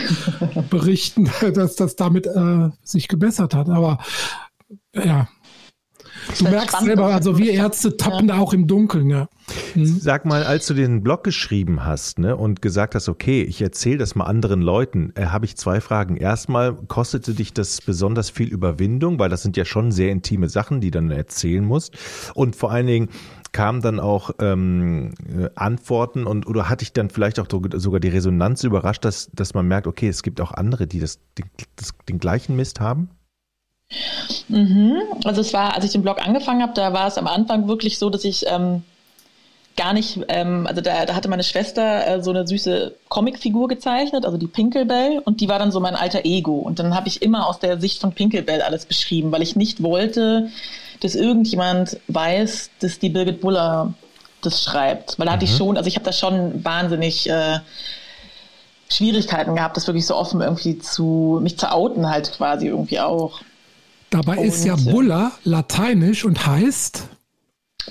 berichten, 0.71 1.31
dass 1.55 1.77
das 1.77 1.97
damit 1.97 2.27
äh, 2.27 2.71
sich 2.83 3.09
gebessert 3.09 3.55
hat. 3.55 3.71
Aber 3.71 3.99
ja, 4.95 5.29
Du 6.39 6.45
merkst 6.45 6.81
selber, 6.81 7.07
also 7.07 7.39
wir 7.39 7.53
Ärzte 7.53 7.97
tappen 7.97 8.29
ja. 8.29 8.37
da 8.37 8.41
auch 8.41 8.53
im 8.53 8.67
Dunkeln, 8.67 9.11
ja. 9.11 9.29
Hm. 9.73 9.87
Sag 9.87 10.27
mal, 10.27 10.45
als 10.45 10.67
du 10.67 10.75
den 10.75 11.03
Blog 11.03 11.25
geschrieben 11.25 11.85
hast 11.85 12.19
ne, 12.19 12.37
und 12.37 12.61
gesagt 12.61 12.95
hast, 12.95 13.09
okay, 13.09 13.43
ich 13.43 13.63
erzähle 13.63 13.99
das 13.99 14.15
mal 14.15 14.25
anderen 14.25 14.61
Leuten, 14.61 15.13
äh, 15.15 15.27
habe 15.27 15.47
ich 15.47 15.57
zwei 15.57 15.81
Fragen. 15.81 16.17
Erstmal, 16.17 16.75
kostete 16.75 17.35
dich 17.35 17.55
das 17.55 17.81
besonders 17.81 18.31
viel 18.31 18.49
Überwindung, 18.49 19.19
weil 19.19 19.31
das 19.31 19.43
sind 19.43 19.57
ja 19.57 19.65
schon 19.65 19.91
sehr 19.91 20.11
intime 20.11 20.49
Sachen, 20.49 20.81
die 20.81 20.91
du 20.91 20.99
dann 20.99 21.11
erzählen 21.11 21.65
musst. 21.65 21.97
Und 22.35 22.57
vor 22.57 22.71
allen 22.71 22.87
Dingen, 22.87 23.09
kamen 23.53 23.81
dann 23.81 24.01
auch 24.01 24.31
ähm, 24.41 25.13
äh, 25.27 25.49
Antworten 25.55 26.27
und 26.27 26.47
oder 26.47 26.69
hatte 26.69 26.83
ich 26.83 26.93
dann 26.93 27.11
vielleicht 27.11 27.41
auch 27.41 27.47
sogar 27.75 28.01
die 28.01 28.09
Resonanz 28.09 28.65
überrascht, 28.65 29.05
dass, 29.05 29.31
dass 29.33 29.55
man 29.55 29.67
merkt, 29.67 29.87
okay, 29.87 30.09
es 30.09 30.23
gibt 30.23 30.41
auch 30.41 30.53
andere, 30.53 30.87
die 30.87 31.01
das, 31.01 31.19
den, 31.39 31.47
das, 31.77 31.95
den 32.09 32.19
gleichen 32.19 32.57
Mist 32.57 32.81
haben? 32.81 33.11
Mhm. 34.49 35.03
Also 35.25 35.41
es 35.41 35.53
war, 35.53 35.75
als 35.75 35.85
ich 35.85 35.93
den 35.93 36.03
Blog 36.03 36.25
angefangen 36.25 36.63
habe, 36.63 36.73
da 36.75 36.93
war 36.93 37.07
es 37.07 37.19
am 37.19 37.27
Anfang 37.27 37.69
wirklich 37.69 37.99
so, 37.99 38.11
dass 38.11 38.25
ich 38.25 38.45
ähm, 38.47 38.83
gar 39.77 39.93
nicht, 39.93 40.21
ähm, 40.29 40.67
also 40.67 40.81
da, 40.81 41.07
da, 41.07 41.15
hatte 41.15 41.29
meine 41.29 41.45
Schwester 41.45 42.07
äh, 42.07 42.23
so 42.23 42.31
eine 42.31 42.47
süße 42.47 42.95
Comicfigur 43.09 43.69
gezeichnet, 43.69 44.25
also 44.25 44.37
die 44.37 44.47
Pinkelbell, 44.47 45.21
und 45.25 45.41
die 45.41 45.49
war 45.49 45.59
dann 45.59 45.71
so 45.71 45.81
mein 45.81 45.95
alter 45.95 46.25
Ego. 46.25 46.57
Und 46.57 46.79
dann 46.79 46.95
habe 46.95 47.09
ich 47.09 47.23
immer 47.23 47.47
aus 47.47 47.61
der 47.61 47.81
Sicht 47.81 48.01
von 48.01 48.13
Pinkelbell 48.13 48.61
alles 48.61 48.87
beschrieben, 48.87 49.33
weil 49.33 49.43
ich 49.43 49.57
nicht 49.57 49.83
wollte, 49.83 50.51
dass 51.01 51.15
irgendjemand 51.15 51.99
weiß, 52.09 52.71
dass 52.81 52.99
die 52.99 53.09
Birgit 53.09 53.41
Buller 53.41 53.95
das 54.43 54.63
schreibt. 54.63 55.19
Weil 55.19 55.27
da 55.27 55.33
hatte 55.33 55.47
mhm. 55.47 55.53
ich 55.53 55.57
schon, 55.57 55.77
also 55.77 55.89
ich 55.89 55.95
habe 55.95 56.05
da 56.05 56.13
schon 56.13 56.65
wahnsinnig 56.65 57.31
äh, 57.31 57.61
Schwierigkeiten 58.91 59.55
gehabt, 59.55 59.77
das 59.77 59.87
wirklich 59.87 60.07
so 60.07 60.17
offen 60.17 60.41
irgendwie 60.41 60.79
zu, 60.79 61.39
mich 61.43 61.59
zu 61.59 61.71
outen 61.71 62.09
halt 62.09 62.33
quasi 62.33 62.67
irgendwie 62.67 63.01
auch. 63.01 63.41
Dabei 64.11 64.39
und, 64.39 64.47
ist 64.47 64.65
ja 64.65 64.77
Bulla 64.77 65.33
lateinisch 65.45 66.25
und 66.25 66.47
heißt 66.47 67.09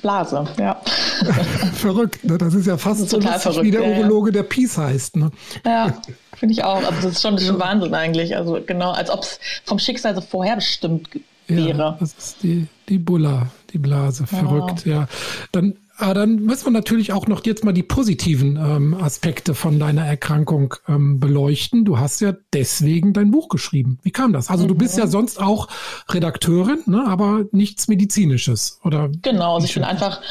Blase, 0.01 0.45
ja. 0.59 0.79
verrückt, 1.73 2.23
ne? 2.23 2.37
Das 2.37 2.53
ist 2.53 2.67
ja 2.67 2.77
fast 2.77 3.01
ist 3.01 3.09
so 3.09 3.21
verrückt, 3.21 3.63
wie 3.63 3.71
der 3.71 3.87
ja, 3.87 3.97
Urologe, 3.97 4.31
der 4.31 4.43
Peace 4.43 4.77
heißt. 4.77 5.15
Ne? 5.15 5.31
Ja, 5.65 5.97
finde 6.35 6.53
ich 6.53 6.63
auch. 6.63 6.83
Also 6.83 7.01
das 7.01 7.05
ist 7.13 7.21
schon, 7.21 7.39
schon 7.39 7.59
Wahnsinn 7.59 7.93
eigentlich. 7.93 8.35
Also 8.35 8.59
genau, 8.65 8.91
als 8.91 9.09
ob 9.09 9.23
es 9.23 9.39
vom 9.65 9.79
Schicksal 9.79 10.13
so 10.13 10.21
vorherbestimmt 10.21 11.09
wäre. 11.47 11.77
Ja, 11.77 11.97
das 11.99 12.13
ist 12.13 12.43
die, 12.43 12.67
die 12.89 12.99
Bulla, 12.99 13.47
die 13.71 13.79
Blase. 13.79 14.27
Verrückt, 14.27 14.85
ja. 14.85 15.01
ja. 15.01 15.07
Dann 15.51 15.75
aber 15.97 16.13
dann 16.13 16.35
müssen 16.35 16.65
wir 16.65 16.71
natürlich 16.71 17.11
auch 17.11 17.27
noch 17.27 17.43
jetzt 17.45 17.63
mal 17.63 17.71
die 17.71 17.83
positiven 17.83 18.55
ähm, 18.57 18.93
Aspekte 18.93 19.55
von 19.55 19.79
deiner 19.79 20.05
Erkrankung 20.05 20.75
ähm, 20.87 21.19
beleuchten. 21.19 21.85
Du 21.85 21.97
hast 21.97 22.21
ja 22.21 22.33
deswegen 22.53 23.13
dein 23.13 23.31
Buch 23.31 23.49
geschrieben. 23.49 23.97
Wie 24.03 24.11
kam 24.11 24.31
das? 24.31 24.49
Also 24.49 24.65
mhm. 24.65 24.67
du 24.69 24.75
bist 24.75 24.97
ja 24.97 25.05
mhm. 25.05 25.09
sonst 25.09 25.41
auch 25.41 25.67
Redakteurin, 26.09 26.83
ne, 26.85 27.03
aber 27.07 27.45
nichts 27.51 27.87
Medizinisches, 27.87 28.79
oder? 28.83 29.09
Genau, 29.23 29.55
also 29.55 29.65
ich 29.65 29.73
bin 29.73 29.83
einfach 29.83 30.21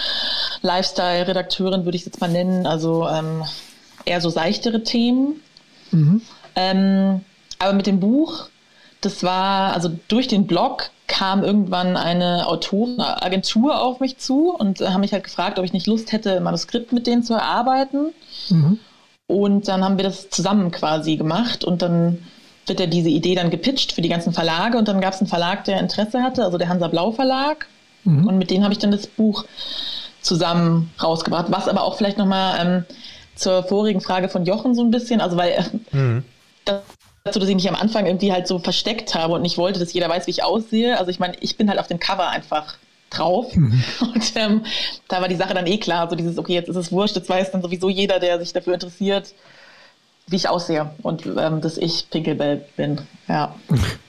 Lifestyle-Redakteurin, 0.62 1.84
würde 1.84 1.96
ich 1.96 2.06
jetzt 2.06 2.20
mal 2.20 2.30
nennen. 2.30 2.66
Also 2.66 3.08
ähm, 3.08 3.42
eher 4.04 4.20
so 4.20 4.30
seichtere 4.30 4.84
Themen. 4.84 5.40
Mhm. 5.90 6.22
Ähm, 6.54 7.20
aber 7.58 7.72
mit 7.72 7.86
dem 7.86 7.98
Buch, 7.98 8.48
das 9.00 9.24
war, 9.24 9.74
also 9.74 9.90
durch 10.06 10.28
den 10.28 10.46
Blog 10.46 10.90
kam 11.16 11.42
irgendwann 11.42 11.96
eine 11.96 12.46
Autorenagentur 12.46 13.80
auf 13.80 14.00
mich 14.00 14.18
zu 14.18 14.50
und 14.50 14.82
äh, 14.82 14.88
haben 14.88 15.00
mich 15.00 15.12
halt 15.12 15.24
gefragt, 15.24 15.58
ob 15.58 15.64
ich 15.64 15.72
nicht 15.72 15.86
Lust 15.86 16.12
hätte, 16.12 16.40
Manuskript 16.40 16.92
mit 16.92 17.06
denen 17.06 17.22
zu 17.22 17.32
erarbeiten. 17.32 18.12
Mhm. 18.50 18.78
Und 19.26 19.66
dann 19.66 19.82
haben 19.82 19.96
wir 19.96 20.04
das 20.04 20.28
zusammen 20.28 20.70
quasi 20.70 21.16
gemacht 21.16 21.64
und 21.64 21.80
dann 21.80 22.18
wird 22.66 22.80
ja 22.80 22.86
diese 22.86 23.08
Idee 23.08 23.34
dann 23.34 23.50
gepitcht 23.50 23.92
für 23.92 24.02
die 24.02 24.08
ganzen 24.10 24.34
Verlage 24.34 24.76
und 24.76 24.88
dann 24.88 25.00
gab 25.00 25.14
es 25.14 25.20
einen 25.20 25.28
Verlag, 25.28 25.64
der 25.64 25.80
Interesse 25.80 26.22
hatte, 26.22 26.44
also 26.44 26.58
der 26.58 26.68
Hansa 26.68 26.88
Blau 26.88 27.12
Verlag. 27.12 27.66
Mhm. 28.04 28.26
Und 28.26 28.38
mit 28.38 28.50
denen 28.50 28.64
habe 28.64 28.74
ich 28.74 28.78
dann 28.78 28.90
das 28.90 29.06
Buch 29.06 29.46
zusammen 30.20 30.90
rausgebracht. 31.02 31.46
Was 31.48 31.66
aber 31.66 31.82
auch 31.82 31.96
vielleicht 31.96 32.18
nochmal 32.18 32.58
ähm, 32.60 32.84
zur 33.36 33.62
vorigen 33.62 34.02
Frage 34.02 34.28
von 34.28 34.44
Jochen 34.44 34.74
so 34.74 34.82
ein 34.82 34.90
bisschen, 34.90 35.22
also 35.22 35.38
weil 35.38 35.64
mhm. 35.92 36.24
das 36.66 36.82
dazu, 37.26 37.38
dass 37.38 37.48
ich 37.48 37.54
mich 37.54 37.68
am 37.68 37.74
Anfang 37.74 38.06
irgendwie 38.06 38.32
halt 38.32 38.46
so 38.46 38.58
versteckt 38.58 39.14
habe 39.14 39.34
und 39.34 39.42
nicht 39.42 39.58
wollte, 39.58 39.78
dass 39.78 39.92
jeder 39.92 40.08
weiß, 40.08 40.26
wie 40.26 40.30
ich 40.30 40.42
aussehe. 40.42 40.98
Also 40.98 41.10
ich 41.10 41.18
meine, 41.18 41.36
ich 41.40 41.56
bin 41.56 41.68
halt 41.68 41.78
auf 41.78 41.86
dem 41.86 41.98
Cover 41.98 42.28
einfach 42.28 42.76
drauf. 43.10 43.54
Mhm. 43.54 43.82
Und 44.00 44.32
ähm, 44.36 44.64
da 45.08 45.20
war 45.20 45.28
die 45.28 45.36
Sache 45.36 45.54
dann 45.54 45.66
eh 45.66 45.78
klar, 45.78 46.08
so 46.10 46.16
dieses, 46.16 46.38
okay, 46.38 46.54
jetzt 46.54 46.68
ist 46.68 46.76
es 46.76 46.92
wurscht, 46.92 47.16
jetzt 47.16 47.28
weiß 47.28 47.52
dann 47.52 47.62
sowieso 47.62 47.88
jeder, 47.88 48.18
der 48.18 48.38
sich 48.38 48.52
dafür 48.52 48.74
interessiert, 48.74 49.32
wie 50.26 50.36
ich 50.36 50.48
aussehe 50.48 50.90
und 51.02 51.24
ähm, 51.26 51.60
dass 51.60 51.78
ich 51.78 52.10
Pinkelbell 52.10 52.64
bin. 52.76 53.00
Ja. 53.28 53.54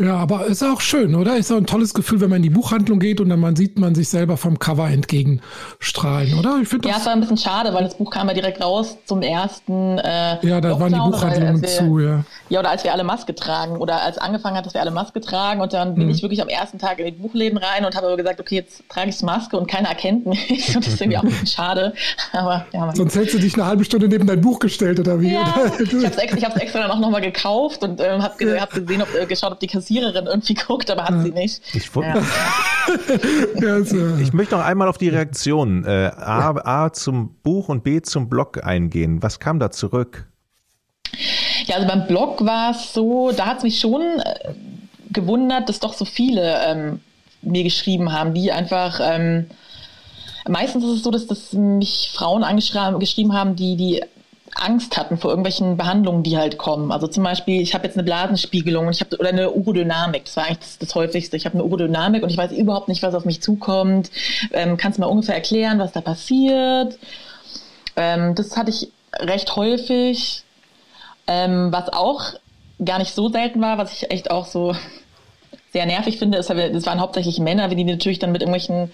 Ja, 0.00 0.16
aber 0.16 0.46
ist 0.46 0.62
auch 0.62 0.80
schön, 0.80 1.14
oder? 1.14 1.36
Ist 1.36 1.52
auch 1.52 1.58
ein 1.58 1.66
tolles 1.66 1.92
Gefühl, 1.92 2.22
wenn 2.22 2.30
man 2.30 2.38
in 2.38 2.44
die 2.44 2.50
Buchhandlung 2.50 3.00
geht 3.00 3.20
und 3.20 3.28
dann 3.28 3.38
man 3.38 3.54
sieht 3.54 3.78
man 3.78 3.94
sich 3.94 4.08
selber 4.08 4.38
vom 4.38 4.58
Cover 4.58 4.88
entgegenstrahlen, 4.88 6.38
oder? 6.38 6.58
Ich 6.62 6.68
finde 6.68 6.88
Ja, 6.88 6.96
es 6.96 7.04
war 7.04 7.12
ein 7.12 7.20
bisschen 7.20 7.36
schade, 7.36 7.74
weil 7.74 7.84
das 7.84 7.98
Buch 7.98 8.10
kam 8.10 8.28
ja 8.28 8.34
direkt 8.34 8.62
raus 8.62 8.96
zum 9.04 9.20
ersten. 9.20 9.98
Äh, 9.98 10.46
ja, 10.46 10.60
da 10.62 10.80
waren 10.80 10.92
die 10.92 10.98
Buchhandlungen 10.98 11.62
zu, 11.64 11.98
ja. 11.98 12.24
Ja, 12.48 12.60
oder 12.60 12.70
als 12.70 12.82
wir 12.82 12.94
alle 12.94 13.04
Maske 13.04 13.34
tragen 13.34 13.76
oder 13.76 14.00
als 14.00 14.16
angefangen 14.16 14.56
hat, 14.56 14.64
dass 14.64 14.72
wir 14.72 14.80
alle 14.80 14.90
Maske 14.90 15.20
tragen 15.20 15.60
und 15.60 15.74
dann 15.74 15.94
bin 15.94 16.06
mhm. 16.06 16.10
ich 16.10 16.22
wirklich 16.22 16.40
am 16.40 16.48
ersten 16.48 16.78
Tag 16.78 16.98
in 16.98 17.04
die 17.04 17.12
Buchläden 17.12 17.58
rein 17.58 17.84
und 17.84 17.94
habe 17.94 18.06
aber 18.06 18.16
gesagt, 18.16 18.40
okay, 18.40 18.56
jetzt 18.56 18.82
trage 18.88 19.10
ich 19.10 19.20
Maske 19.20 19.58
und 19.58 19.70
keiner 19.70 19.90
erkennt 19.90 20.24
mich 20.24 20.74
und 20.74 20.76
das 20.86 20.94
ist 20.94 21.00
irgendwie 21.00 21.18
auch 21.18 21.22
ein 21.24 21.28
bisschen 21.28 21.46
schade. 21.46 21.92
Aber 22.32 22.64
ja. 22.72 22.94
Sonst 22.94 23.16
hättest 23.16 23.34
du 23.34 23.38
dich 23.38 23.54
eine 23.54 23.66
halbe 23.66 23.84
Stunde 23.84 24.08
neben 24.08 24.26
dein 24.26 24.40
Buch 24.40 24.60
gestellt 24.60 24.98
oder 24.98 25.20
wie? 25.20 25.34
Ja, 25.34 25.42
ich 25.78 25.92
habe 25.92 26.06
es 26.06 26.16
extra, 26.62 26.80
dann 26.80 26.90
auch 26.90 26.98
nochmal 26.98 27.20
gekauft 27.20 27.82
und 27.84 28.00
äh, 28.00 28.18
habe 28.18 28.60
hab 28.60 28.72
gesehen, 28.72 29.02
ob, 29.02 29.14
äh, 29.14 29.26
geschaut, 29.26 29.52
ob 29.52 29.60
die 29.60 29.66
Kassiererin 29.66 29.89
Kassiererin 29.90 30.26
irgendwie 30.26 30.54
guckt, 30.66 30.90
aber 30.90 31.04
hat 31.04 31.10
ja. 31.10 31.22
sie 31.22 31.30
nicht. 31.32 31.62
Ich, 31.74 31.90
ja. 31.94 32.22
ich 34.20 34.32
möchte 34.32 34.56
noch 34.56 34.64
einmal 34.64 34.88
auf 34.88 34.98
die 34.98 35.08
Reaktion 35.08 35.84
äh, 35.84 36.10
A, 36.16 36.50
A 36.84 36.92
zum 36.92 37.34
Buch 37.42 37.68
und 37.68 37.82
B 37.82 38.00
zum 38.02 38.28
Blog 38.28 38.64
eingehen. 38.64 39.22
Was 39.22 39.40
kam 39.40 39.58
da 39.58 39.70
zurück? 39.70 40.26
Ja, 41.66 41.76
also 41.76 41.88
beim 41.88 42.06
Blog 42.06 42.44
war 42.44 42.70
es 42.70 42.92
so, 42.92 43.32
da 43.32 43.46
hat 43.46 43.58
es 43.58 43.62
mich 43.64 43.80
schon 43.80 44.02
äh, 44.02 44.54
gewundert, 45.10 45.68
dass 45.68 45.80
doch 45.80 45.94
so 45.94 46.04
viele 46.04 46.60
ähm, 46.64 47.00
mir 47.42 47.64
geschrieben 47.64 48.12
haben, 48.12 48.34
die 48.34 48.52
einfach 48.52 49.00
ähm, 49.02 49.46
meistens 50.48 50.84
ist 50.84 50.90
es 50.90 51.02
so, 51.02 51.10
dass 51.10 51.26
das 51.26 51.52
mich 51.52 52.10
Frauen 52.14 52.44
angeschrieben 52.44 53.32
haben, 53.32 53.56
die 53.56 53.76
die 53.76 54.02
Angst 54.54 54.96
hatten 54.96 55.16
vor 55.16 55.30
irgendwelchen 55.30 55.76
Behandlungen, 55.76 56.22
die 56.22 56.36
halt 56.36 56.58
kommen. 56.58 56.92
Also 56.92 57.06
zum 57.06 57.22
Beispiel, 57.22 57.60
ich 57.60 57.74
habe 57.74 57.86
jetzt 57.86 57.96
eine 57.96 58.04
Blasenspiegelung 58.04 58.86
und 58.86 58.92
ich 58.92 59.00
habe 59.00 59.16
oder 59.18 59.30
eine 59.30 59.50
Urodynamik. 59.52 60.24
Das 60.24 60.36
war 60.36 60.44
eigentlich 60.44 60.58
das, 60.58 60.78
das 60.78 60.94
häufigste. 60.94 61.36
Ich 61.36 61.46
habe 61.46 61.54
eine 61.54 61.64
Urodynamik 61.64 62.22
und 62.22 62.30
ich 62.30 62.36
weiß 62.36 62.52
überhaupt 62.52 62.88
nicht, 62.88 63.02
was 63.02 63.14
auf 63.14 63.24
mich 63.24 63.42
zukommt. 63.42 64.10
Ähm, 64.52 64.76
kannst 64.76 64.98
du 64.98 65.02
mal 65.02 65.08
ungefähr 65.08 65.34
erklären, 65.34 65.78
was 65.78 65.92
da 65.92 66.00
passiert? 66.00 66.98
Ähm, 67.96 68.34
das 68.34 68.56
hatte 68.56 68.70
ich 68.70 68.90
recht 69.18 69.56
häufig. 69.56 70.42
Ähm, 71.26 71.68
was 71.70 71.92
auch 71.92 72.34
gar 72.84 72.98
nicht 72.98 73.14
so 73.14 73.28
selten 73.28 73.60
war, 73.60 73.78
was 73.78 73.92
ich 73.92 74.10
echt 74.10 74.30
auch 74.30 74.46
so 74.46 74.74
sehr 75.72 75.86
nervig 75.86 76.18
finde, 76.18 76.38
ist, 76.38 76.50
das 76.50 76.86
waren 76.86 77.00
hauptsächlich 77.00 77.38
Männer, 77.38 77.70
wenn 77.70 77.76
die 77.76 77.84
natürlich 77.84 78.18
dann 78.18 78.32
mit 78.32 78.42
irgendwelchen 78.42 78.90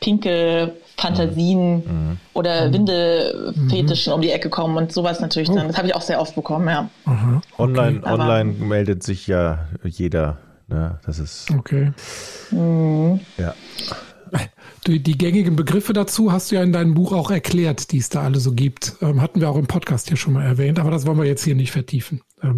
pinke 0.00 0.74
Fantasien 0.96 1.76
mhm. 1.76 2.18
oder 2.34 2.68
mhm. 2.68 2.74
Windelfetischen 2.74 4.10
mhm. 4.10 4.14
um 4.14 4.20
die 4.22 4.30
Ecke 4.30 4.50
kommen 4.50 4.76
und 4.76 4.92
sowas 4.92 5.20
natürlich 5.20 5.50
dann. 5.50 5.68
Das 5.68 5.76
habe 5.76 5.88
ich 5.88 5.94
auch 5.94 6.02
sehr 6.02 6.20
oft 6.20 6.34
bekommen, 6.34 6.68
ja. 6.68 6.90
Mhm. 7.06 7.42
Online, 7.58 7.98
okay. 8.02 8.12
online 8.12 8.52
meldet 8.52 9.02
sich 9.02 9.26
ja 9.26 9.66
jeder 9.84 10.38
Ne? 10.70 10.98
Das 11.04 11.18
ist. 11.18 11.50
Okay. 11.50 11.92
Mhm. 12.50 13.20
Ja. 13.36 13.54
Die, 14.86 15.02
die, 15.02 15.18
gängigen 15.18 15.56
Begriffe 15.56 15.92
dazu 15.92 16.32
hast 16.32 16.50
du 16.50 16.54
ja 16.54 16.62
in 16.62 16.72
deinem 16.72 16.94
Buch 16.94 17.12
auch 17.12 17.30
erklärt, 17.30 17.90
die 17.90 17.98
es 17.98 18.08
da 18.08 18.22
alle 18.22 18.38
so 18.38 18.52
gibt. 18.52 18.94
Ähm, 19.02 19.20
hatten 19.20 19.40
wir 19.40 19.50
auch 19.50 19.56
im 19.56 19.66
Podcast 19.66 20.08
hier 20.08 20.16
schon 20.16 20.32
mal 20.32 20.44
erwähnt, 20.44 20.78
aber 20.78 20.92
das 20.92 21.04
wollen 21.06 21.18
wir 21.18 21.26
jetzt 21.26 21.42
hier 21.42 21.56
nicht 21.56 21.72
vertiefen. 21.72 22.22
Ähm. 22.42 22.56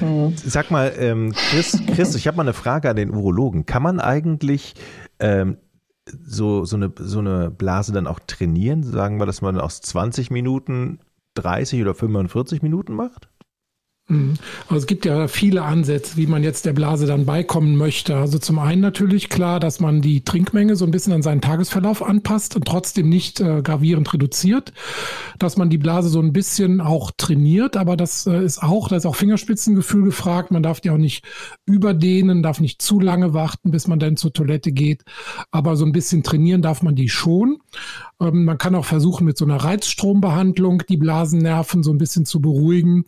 Mhm. 0.00 0.34
Sag 0.36 0.72
mal, 0.72 0.92
ähm, 0.98 1.32
Chris, 1.32 1.80
Chris, 1.94 2.16
ich 2.16 2.26
habe 2.26 2.36
mal 2.36 2.42
eine 2.42 2.52
Frage 2.52 2.90
an 2.90 2.96
den 2.96 3.12
Urologen. 3.12 3.66
Kann 3.66 3.84
man 3.84 4.00
eigentlich 4.00 4.74
ähm, 5.20 5.58
so, 6.06 6.64
so, 6.64 6.76
eine, 6.76 6.92
so 6.96 7.18
eine 7.18 7.50
Blase 7.50 7.92
dann 7.92 8.06
auch 8.06 8.20
trainieren? 8.20 8.82
Sagen 8.82 9.18
wir, 9.18 9.26
dass 9.26 9.42
man 9.42 9.60
aus 9.60 9.80
20 9.80 10.30
Minuten 10.30 11.00
30 11.34 11.82
oder 11.82 11.94
45 11.94 12.62
Minuten 12.62 12.94
macht? 12.94 13.28
Mhm. 14.08 14.34
Also 14.68 14.76
es 14.76 14.86
gibt 14.86 15.04
ja 15.04 15.26
viele 15.26 15.62
Ansätze, 15.62 16.16
wie 16.16 16.28
man 16.28 16.44
jetzt 16.44 16.64
der 16.64 16.72
Blase 16.72 17.06
dann 17.06 17.26
beikommen 17.26 17.76
möchte. 17.76 18.16
Also 18.16 18.38
zum 18.38 18.60
einen 18.60 18.80
natürlich 18.80 19.28
klar, 19.28 19.58
dass 19.58 19.80
man 19.80 20.00
die 20.00 20.22
Trinkmenge 20.22 20.76
so 20.76 20.84
ein 20.84 20.92
bisschen 20.92 21.12
an 21.12 21.22
seinen 21.22 21.40
Tagesverlauf 21.40 22.04
anpasst 22.04 22.54
und 22.54 22.66
trotzdem 22.66 23.08
nicht 23.08 23.40
äh, 23.40 23.62
gravierend 23.62 24.12
reduziert. 24.14 24.72
Dass 25.40 25.56
man 25.56 25.70
die 25.70 25.78
Blase 25.78 26.08
so 26.08 26.20
ein 26.20 26.32
bisschen 26.32 26.80
auch 26.80 27.10
trainiert, 27.16 27.76
aber 27.76 27.96
das 27.96 28.26
äh, 28.28 28.44
ist 28.44 28.62
auch, 28.62 28.88
da 28.88 28.96
ist 28.96 29.06
auch 29.06 29.16
Fingerspitzengefühl 29.16 30.04
gefragt. 30.04 30.52
Man 30.52 30.62
darf 30.62 30.80
die 30.80 30.90
auch 30.90 30.98
nicht 30.98 31.24
überdehnen, 31.64 32.44
darf 32.44 32.60
nicht 32.60 32.80
zu 32.80 33.00
lange 33.00 33.34
warten, 33.34 33.72
bis 33.72 33.88
man 33.88 33.98
dann 33.98 34.16
zur 34.16 34.32
Toilette 34.32 34.70
geht. 34.70 35.02
Aber 35.50 35.76
so 35.76 35.84
ein 35.84 35.92
bisschen 35.92 36.22
trainieren 36.22 36.62
darf 36.62 36.80
man 36.80 36.94
die 36.94 37.08
schon. 37.08 37.58
Ähm, 38.20 38.44
man 38.44 38.58
kann 38.58 38.76
auch 38.76 38.84
versuchen, 38.84 39.24
mit 39.24 39.36
so 39.36 39.44
einer 39.44 39.56
Reizstrombehandlung 39.56 40.84
die 40.88 40.96
Blasennerven 40.96 41.82
so 41.82 41.90
ein 41.90 41.98
bisschen 41.98 42.24
zu 42.24 42.40
beruhigen. 42.40 43.04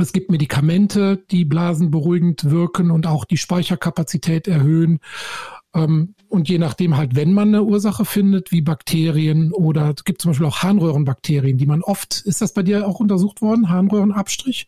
Es 0.00 0.12
gibt 0.12 0.30
Medikamente, 0.30 1.22
die 1.30 1.44
blasenberuhigend 1.44 2.50
wirken 2.50 2.90
und 2.90 3.06
auch 3.06 3.24
die 3.24 3.36
Speicherkapazität 3.36 4.48
erhöhen. 4.48 5.00
Ähm, 5.74 6.14
und 6.28 6.48
je 6.48 6.58
nachdem 6.58 6.96
halt, 6.96 7.14
wenn 7.14 7.32
man 7.32 7.48
eine 7.48 7.62
Ursache 7.62 8.04
findet, 8.04 8.52
wie 8.52 8.62
Bakterien 8.62 9.52
oder 9.52 9.92
es 9.96 10.04
gibt 10.04 10.22
zum 10.22 10.30
Beispiel 10.30 10.46
auch 10.46 10.62
Harnröhrenbakterien, 10.62 11.58
die 11.58 11.66
man 11.66 11.82
oft, 11.82 12.22
ist 12.22 12.40
das 12.40 12.54
bei 12.54 12.62
dir 12.62 12.86
auch 12.88 13.00
untersucht 13.00 13.42
worden, 13.42 13.68
Harnröhrenabstrich? 13.68 14.66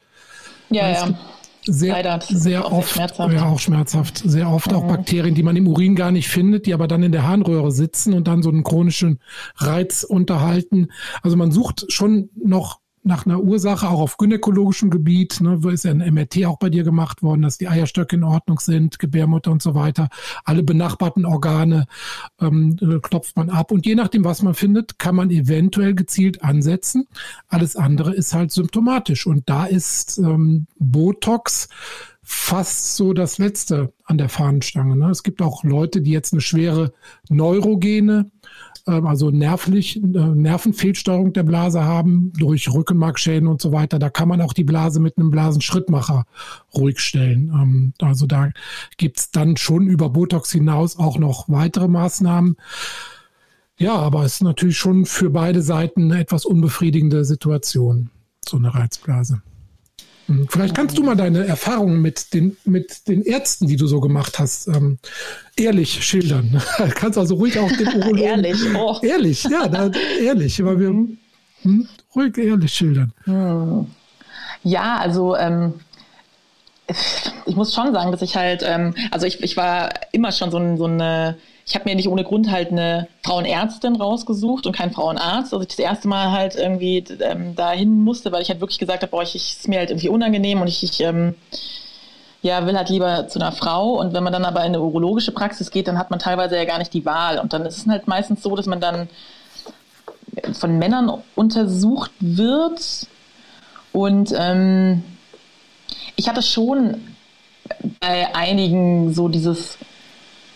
Ja, 0.70 0.90
ja. 0.90 1.18
Sehr, 1.66 1.94
Leider, 1.94 2.20
sehr 2.20 2.70
oft, 2.70 2.90
schmerzhaft. 2.90 3.32
ja, 3.32 3.46
auch 3.46 3.58
schmerzhaft, 3.58 4.18
sehr 4.18 4.50
oft 4.50 4.70
mhm. 4.70 4.76
auch 4.76 4.86
Bakterien, 4.86 5.34
die 5.34 5.42
man 5.42 5.56
im 5.56 5.66
Urin 5.66 5.96
gar 5.96 6.10
nicht 6.10 6.28
findet, 6.28 6.66
die 6.66 6.74
aber 6.74 6.86
dann 6.86 7.02
in 7.02 7.10
der 7.10 7.26
Harnröhre 7.26 7.72
sitzen 7.72 8.12
und 8.12 8.28
dann 8.28 8.42
so 8.42 8.50
einen 8.50 8.64
chronischen 8.64 9.18
Reiz 9.56 10.02
unterhalten. 10.02 10.88
Also 11.22 11.38
man 11.38 11.52
sucht 11.52 11.90
schon 11.90 12.28
noch 12.36 12.80
nach 13.04 13.26
einer 13.26 13.42
Ursache, 13.42 13.88
auch 13.88 14.00
auf 14.00 14.16
gynäkologischem 14.16 14.90
Gebiet, 14.90 15.40
ne, 15.40 15.60
ist 15.70 15.84
ja 15.84 15.90
ein 15.90 15.98
MRT 15.98 16.46
auch 16.46 16.58
bei 16.58 16.70
dir 16.70 16.84
gemacht 16.84 17.22
worden, 17.22 17.42
dass 17.42 17.58
die 17.58 17.68
Eierstöcke 17.68 18.16
in 18.16 18.24
Ordnung 18.24 18.58
sind, 18.58 18.98
Gebärmutter 18.98 19.50
und 19.50 19.62
so 19.62 19.74
weiter. 19.74 20.08
Alle 20.44 20.62
benachbarten 20.62 21.26
Organe 21.26 21.86
ähm, 22.40 22.76
klopft 23.02 23.36
man 23.36 23.50
ab. 23.50 23.70
Und 23.72 23.84
je 23.84 23.94
nachdem, 23.94 24.24
was 24.24 24.42
man 24.42 24.54
findet, 24.54 24.98
kann 24.98 25.14
man 25.14 25.30
eventuell 25.30 25.94
gezielt 25.94 26.42
ansetzen. 26.42 27.06
Alles 27.48 27.76
andere 27.76 28.14
ist 28.14 28.32
halt 28.32 28.52
symptomatisch. 28.52 29.26
Und 29.26 29.48
da 29.48 29.66
ist 29.66 30.18
ähm, 30.18 30.66
Botox 30.78 31.68
fast 32.22 32.96
so 32.96 33.12
das 33.12 33.36
Letzte 33.36 33.92
an 34.04 34.16
der 34.16 34.30
Fahnenstange. 34.30 34.96
Ne? 34.96 35.10
Es 35.10 35.22
gibt 35.22 35.42
auch 35.42 35.62
Leute, 35.62 36.00
die 36.00 36.10
jetzt 36.10 36.32
eine 36.32 36.40
schwere 36.40 36.94
neurogene 37.28 38.30
also 38.86 39.30
nervlich, 39.30 39.96
äh, 39.96 40.00
Nervenfehlsteuerung 40.02 41.32
der 41.32 41.42
Blase 41.42 41.84
haben 41.84 42.32
durch 42.36 42.70
Rückenmarkschäden 42.72 43.48
und 43.48 43.62
so 43.62 43.72
weiter. 43.72 43.98
Da 43.98 44.10
kann 44.10 44.28
man 44.28 44.40
auch 44.40 44.52
die 44.52 44.64
Blase 44.64 45.00
mit 45.00 45.16
einem 45.16 45.30
Blasenschrittmacher 45.30 46.24
ruhig 46.74 47.00
stellen. 47.00 47.50
Ähm, 47.54 47.92
also 48.00 48.26
da 48.26 48.50
gibt's 48.98 49.30
dann 49.30 49.56
schon 49.56 49.86
über 49.86 50.10
Botox 50.10 50.52
hinaus 50.52 50.98
auch 50.98 51.18
noch 51.18 51.48
weitere 51.48 51.88
Maßnahmen. 51.88 52.56
Ja, 53.78 53.94
aber 53.96 54.24
es 54.24 54.34
ist 54.34 54.42
natürlich 54.42 54.78
schon 54.78 55.04
für 55.06 55.30
beide 55.30 55.62
Seiten 55.62 56.12
eine 56.12 56.20
etwas 56.20 56.44
unbefriedigende 56.44 57.24
Situation, 57.24 58.10
so 58.46 58.56
eine 58.56 58.74
Reizblase. 58.74 59.42
Hm, 60.26 60.46
vielleicht 60.48 60.74
kannst 60.74 60.96
du 60.96 61.02
mal 61.02 61.16
deine 61.16 61.46
Erfahrungen 61.46 62.00
mit 62.00 62.32
den, 62.32 62.56
mit 62.64 63.08
den 63.08 63.22
Ärzten, 63.22 63.66
die 63.66 63.76
du 63.76 63.86
so 63.86 64.00
gemacht 64.00 64.38
hast, 64.38 64.68
ähm, 64.68 64.98
ehrlich 65.56 66.04
schildern. 66.04 66.62
kannst 66.94 67.18
also 67.18 67.34
ruhig 67.34 67.58
auch 67.58 67.70
den 67.70 67.88
Urologen. 67.88 68.18
ehrlich, 68.18 68.56
oh. 68.74 68.98
Ehrlich, 69.02 69.44
ja, 69.44 69.68
da, 69.68 69.90
ehrlich. 70.20 70.60
Aber 70.60 70.78
wir 70.78 70.90
mhm. 70.90 71.18
hm, 71.62 71.88
ruhig 72.14 72.38
ehrlich 72.38 72.72
schildern. 72.72 73.12
Hm. 73.24 73.86
Ja, 74.62 74.96
also 74.96 75.36
ähm, 75.36 75.74
ich 77.46 77.56
muss 77.56 77.74
schon 77.74 77.92
sagen, 77.92 78.10
dass 78.12 78.22
ich 78.22 78.36
halt, 78.36 78.62
ähm, 78.64 78.94
also 79.10 79.26
ich, 79.26 79.42
ich 79.42 79.56
war 79.56 79.90
immer 80.12 80.32
schon 80.32 80.50
so, 80.50 80.58
ein, 80.58 80.76
so 80.76 80.86
eine 80.86 81.36
ich 81.66 81.74
habe 81.74 81.88
mir 81.88 81.96
nicht 81.96 82.08
ohne 82.08 82.24
Grund 82.24 82.50
halt 82.50 82.70
eine 82.70 83.08
Frauenärztin 83.22 83.96
rausgesucht 83.96 84.66
und 84.66 84.76
keinen 84.76 84.92
Frauenarzt. 84.92 85.54
Also 85.54 85.62
ich 85.62 85.68
das 85.68 85.78
erste 85.78 86.08
Mal 86.08 86.30
halt 86.30 86.56
irgendwie 86.56 86.98
ähm, 87.20 87.54
dahin 87.56 88.02
musste, 88.02 88.32
weil 88.32 88.42
ich 88.42 88.50
halt 88.50 88.60
wirklich 88.60 88.78
gesagt 88.78 89.02
habe, 89.02 89.10
boah, 89.10 89.22
ich, 89.22 89.34
ist 89.34 89.66
mir 89.68 89.78
halt 89.78 89.90
irgendwie 89.90 90.10
unangenehm 90.10 90.60
und 90.60 90.68
ich, 90.68 90.82
ich 90.82 91.00
ähm, 91.00 91.34
ja, 92.42 92.66
will 92.66 92.76
halt 92.76 92.90
lieber 92.90 93.28
zu 93.28 93.38
einer 93.38 93.52
Frau. 93.52 93.92
Und 93.92 94.12
wenn 94.12 94.22
man 94.22 94.32
dann 94.32 94.44
aber 94.44 94.60
in 94.60 94.66
eine 94.66 94.82
urologische 94.82 95.32
Praxis 95.32 95.70
geht, 95.70 95.88
dann 95.88 95.98
hat 95.98 96.10
man 96.10 96.18
teilweise 96.18 96.56
ja 96.56 96.66
gar 96.66 96.78
nicht 96.78 96.92
die 96.92 97.06
Wahl. 97.06 97.38
Und 97.38 97.54
dann 97.54 97.64
ist 97.64 97.78
es 97.78 97.86
halt 97.86 98.08
meistens 98.08 98.42
so, 98.42 98.54
dass 98.54 98.66
man 98.66 98.80
dann 98.80 99.08
von 100.52 100.78
Männern 100.78 101.10
untersucht 101.34 102.10
wird. 102.20 103.06
Und 103.92 104.34
ähm, 104.36 105.02
ich 106.16 106.28
hatte 106.28 106.42
schon 106.42 107.16
bei 108.00 108.34
einigen 108.34 109.14
so 109.14 109.28
dieses 109.28 109.78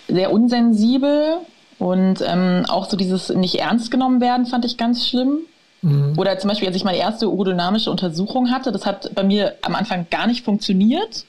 sehr 0.09 0.33
unsensibel 0.33 1.39
und 1.79 2.25
ähm, 2.27 2.65
auch 2.69 2.91
so 2.91 2.97
dieses 2.97 3.29
nicht 3.31 3.57
ernst 3.57 3.91
genommen 3.91 4.21
werden 4.21 4.47
fand 4.47 4.65
ich 4.65 4.77
ganz 4.77 5.07
schlimm. 5.07 5.39
Mhm. 5.83 6.15
Oder 6.17 6.39
zum 6.39 6.49
Beispiel, 6.49 6.67
als 6.67 6.77
ich 6.77 6.85
meine 6.85 6.99
erste 6.99 7.29
urodynamische 7.29 7.91
Untersuchung 7.91 8.51
hatte, 8.51 8.73
das 8.73 8.85
hat 8.85 9.15
bei 9.15 9.23
mir 9.23 9.55
am 9.63 9.75
Anfang 9.75 10.07
gar 10.11 10.27
nicht 10.27 10.45
funktioniert. 10.45 11.25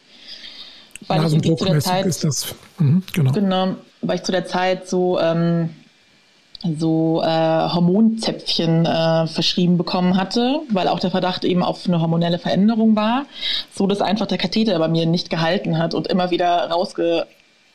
Weil 1.07 1.23
ich 1.25 1.57
zu 1.57 1.65
der 1.65 1.79
Zeit, 1.79 2.05
ist 2.05 2.23
das. 2.23 2.55
Mhm, 2.77 3.03
genau. 3.13 3.31
genau. 3.31 3.75
Weil 4.01 4.17
ich 4.17 4.23
zu 4.23 4.31
der 4.31 4.45
Zeit 4.45 4.89
so, 4.89 5.19
ähm, 5.19 5.69
so 6.77 7.21
äh, 7.23 7.27
Hormonzäpfchen 7.27 8.85
äh, 8.85 9.27
verschrieben 9.27 9.77
bekommen 9.77 10.17
hatte, 10.17 10.61
weil 10.71 10.87
auch 10.87 10.99
der 10.99 11.11
Verdacht 11.11 11.45
eben 11.45 11.63
auf 11.63 11.87
eine 11.87 12.01
hormonelle 12.01 12.39
Veränderung 12.39 12.95
war, 12.95 13.25
so 13.73 13.87
dass 13.87 14.01
einfach 14.01 14.25
der 14.25 14.37
Katheter 14.37 14.77
bei 14.79 14.87
mir 14.87 15.05
nicht 15.05 15.29
gehalten 15.29 15.77
hat 15.77 15.93
und 15.93 16.07
immer 16.07 16.31
wieder 16.31 16.69
rausge 16.69 17.27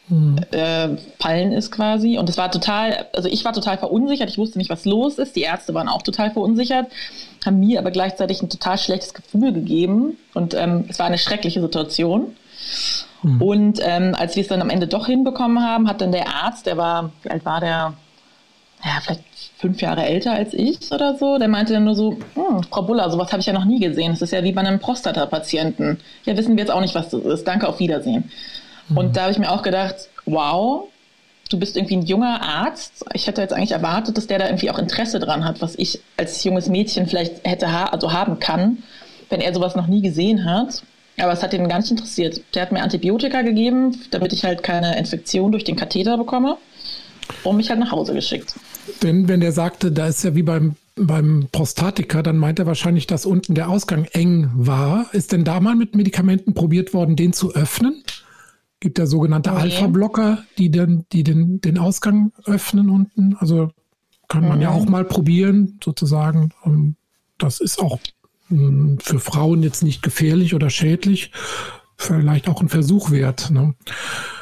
mhm. 0.09 0.38
äh, 0.51 0.97
fallen 1.21 1.53
ist 1.53 1.71
quasi. 1.71 2.19
Und 2.19 2.29
es 2.29 2.37
war 2.37 2.51
total, 2.51 3.07
also 3.14 3.29
ich 3.29 3.45
war 3.45 3.53
total 3.53 3.79
verunsichert, 3.79 4.29
ich 4.29 4.38
wusste 4.38 4.59
nicht, 4.59 4.71
was 4.71 4.85
los 4.85 5.19
ist. 5.19 5.37
Die 5.37 5.43
Ärzte 5.43 5.75
waren 5.75 5.88
auch 5.88 6.03
total 6.03 6.31
verunsichert, 6.31 6.87
haben 7.45 7.61
mir 7.61 7.79
aber 7.79 7.90
gleichzeitig 7.90 8.43
ein 8.43 8.49
total 8.49 8.79
schlechtes 8.79 9.14
Gefühl 9.14 9.53
gegeben. 9.53 10.17
Und 10.35 10.55
ähm, 10.55 10.85
es 10.88 10.99
war 10.99 11.07
eine 11.07 11.19
schreckliche 11.19 11.61
Situation. 11.61 12.37
Mhm. 13.23 13.43
Und 13.43 13.81
ähm, 13.83 14.14
als 14.17 14.37
wir 14.37 14.43
es 14.43 14.49
dann 14.49 14.62
am 14.62 14.71
Ende 14.71 14.87
doch 14.87 15.07
hinbekommen 15.07 15.62
haben, 15.62 15.88
hat 15.88 16.01
dann 16.01 16.12
der 16.12 16.29
Arzt, 16.29 16.67
der 16.67 16.77
war, 16.77 17.11
wie 17.23 17.31
alt 17.31 17.45
war 17.45 17.61
der? 17.61 17.95
Ja, 18.85 19.01
vielleicht 19.03 19.25
fünf 19.57 19.81
Jahre 19.81 20.05
älter 20.05 20.33
als 20.33 20.53
ich 20.53 20.93
oder 20.93 21.17
so, 21.17 21.38
der 21.38 21.49
meinte 21.49 21.73
dann 21.73 21.85
nur 21.85 21.95
so, 21.95 22.19
hm, 22.35 22.64
Frau 22.64 22.83
Buller, 22.83 23.11
sowas 23.11 23.33
habe 23.33 23.40
ich 23.40 23.47
ja 23.47 23.55
noch 23.55 23.64
nie 23.64 23.81
gesehen. 23.81 24.12
Das 24.12 24.21
ist 24.21 24.33
ja 24.33 24.45
wie 24.45 24.53
bei 24.53 24.61
einem 24.61 24.79
Prostata-Patienten. 24.79 26.01
Ja, 26.27 26.37
wissen 26.37 26.55
wir 26.55 26.64
jetzt 26.64 26.71
auch 26.71 26.83
nicht, 26.83 26.95
was 26.95 27.09
das 27.09 27.23
ist. 27.25 27.45
Danke, 27.45 27.67
auf 27.67 27.79
Wiedersehen. 27.79 28.31
Und 28.94 29.09
mhm. 29.09 29.12
da 29.12 29.23
habe 29.23 29.33
ich 29.33 29.38
mir 29.38 29.51
auch 29.51 29.62
gedacht, 29.62 30.09
wow, 30.27 30.88
du 31.51 31.59
bist 31.59 31.77
irgendwie 31.77 31.97
ein 31.97 32.03
junger 32.03 32.42
Arzt. 32.42 33.05
Ich 33.12 33.27
hätte 33.27 33.40
jetzt 33.40 33.53
eigentlich 33.53 33.73
erwartet, 33.73 34.16
dass 34.16 34.27
der 34.27 34.38
da 34.38 34.47
irgendwie 34.47 34.70
auch 34.70 34.79
Interesse 34.79 35.20
dran 35.20 35.44
hat, 35.44 35.61
was 35.61 35.75
ich 35.77 36.01
als 36.16 36.42
junges 36.44 36.68
Mädchen 36.68 37.07
vielleicht 37.07 37.47
hätte 37.47 37.73
ha 37.73 37.87
also 37.87 38.12
haben 38.12 38.38
kann, 38.40 38.83
wenn 39.31 39.40
er 39.40 39.55
sowas 39.55 39.77
noch 39.77 39.87
nie 39.87 40.03
gesehen 40.03 40.44
hat. 40.44 40.83
Aber 41.18 41.33
es 41.33 41.42
hat 41.42 41.55
ihn 41.55 41.68
gar 41.68 41.79
nicht 41.79 41.90
interessiert. 41.90 42.40
Der 42.55 42.62
hat 42.62 42.73
mir 42.73 42.83
Antibiotika 42.83 43.42
gegeben, 43.42 43.97
damit 44.11 44.33
ich 44.33 44.44
halt 44.44 44.62
keine 44.62 44.99
Infektion 44.99 45.53
durch 45.53 45.64
den 45.64 45.77
Katheter 45.77 46.18
bekomme 46.18 46.57
und 47.44 47.57
mich 47.57 47.70
halt 47.70 47.79
nach 47.79 47.92
Hause 47.92 48.14
geschickt. 48.14 48.55
Denn 49.03 49.29
wenn 49.29 49.40
der 49.40 49.53
sagte, 49.53 49.92
da 49.92 50.09
ist 50.09 50.25
ja 50.25 50.35
wie 50.35 50.42
beim, 50.42 50.75
beim 50.97 51.47
Prostatiker, 51.53 52.23
dann 52.23 52.37
meint 52.37 52.59
er 52.59 52.66
wahrscheinlich, 52.66 53.07
dass 53.07 53.27
unten 53.27 53.55
der 53.55 53.68
Ausgang 53.68 54.07
eng 54.12 54.51
war. 54.55 55.07
Ist 55.12 55.33
denn 55.33 55.44
da 55.44 55.61
mal 55.61 55.77
mit 55.77 55.94
Medikamenten 55.94 56.53
probiert 56.53 56.92
worden, 56.94 57.14
den 57.14 57.33
zu 57.33 57.55
öffnen? 57.55 58.03
Gibt 58.85 58.99
ja 58.99 59.07
sogenannte 59.07 59.51
okay. 59.51 59.62
Alpha-Blocker, 59.62 60.44
die, 60.59 60.70
den, 60.70 61.07
die 61.11 61.25
den, 61.25 61.59
den 61.62 61.79
Ausgang 61.79 62.33
öffnen 62.44 62.90
unten. 62.90 63.35
Also 63.38 63.70
kann 64.29 64.47
man 64.47 64.59
mhm. 64.59 64.62
ja 64.62 64.70
auch 64.70 64.85
mal 64.87 65.07
probieren, 65.07 65.81
sozusagen. 65.83 66.51
Ähm, 66.66 66.97
das 67.38 67.61
ist 67.61 67.81
auch 67.81 67.99
hm, 68.49 68.99
für 69.01 69.18
Frauen 69.20 69.62
jetzt 69.62 69.83
nicht 69.83 70.03
gefährlich 70.03 70.55
oder 70.55 70.68
schädlich. 70.68 71.33
Vielleicht 71.97 72.47
auch 72.47 72.61
ein 72.61 72.68
Versuch 72.68 73.11
wert. 73.11 73.51
Ne? 73.51 73.75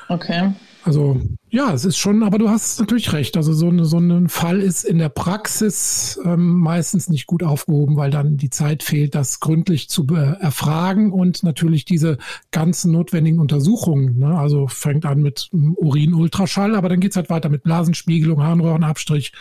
Okay. 0.09 0.53
Also 0.83 1.21
Ja, 1.55 1.71
es 1.75 1.85
ist 1.85 1.99
schon, 1.99 2.23
aber 2.23 2.39
du 2.39 2.49
hast 2.49 2.81
natürlich 2.81 3.13
recht. 3.13 3.37
Also 3.37 3.53
so, 3.53 3.69
eine, 3.69 3.85
so 3.85 3.99
ein 3.99 4.31
Fall 4.31 4.59
ist 4.59 4.85
in 4.85 4.97
der 4.97 5.11
Praxis 5.11 6.19
ähm, 6.25 6.61
meistens 6.61 7.11
nicht 7.11 7.27
gut 7.27 7.43
aufgehoben, 7.43 7.97
weil 7.97 8.11
dann 8.11 8.39
die 8.39 8.49
Zeit 8.49 8.83
fehlt, 8.83 9.15
das 9.15 9.39
gründlich 9.39 9.91
zu 9.91 10.07
erfragen 10.07 11.13
und 11.13 11.43
natürlich 11.43 11.85
diese 11.85 12.17
ganzen 12.53 12.91
notwendigen 12.93 13.39
Untersuchungen. 13.39 14.19
Ne? 14.19 14.35
Also 14.35 14.67
fängt 14.67 15.05
an 15.05 15.21
mit 15.21 15.51
Urin-Ultraschall, 15.53 16.75
aber 16.75 16.89
dann 16.89 17.01
geht's 17.01 17.17
halt 17.17 17.29
weiter 17.29 17.51
mit 17.51 17.65
Blasenspiegelung, 17.65 18.43
Harnröhrenabstrich, 18.43 19.35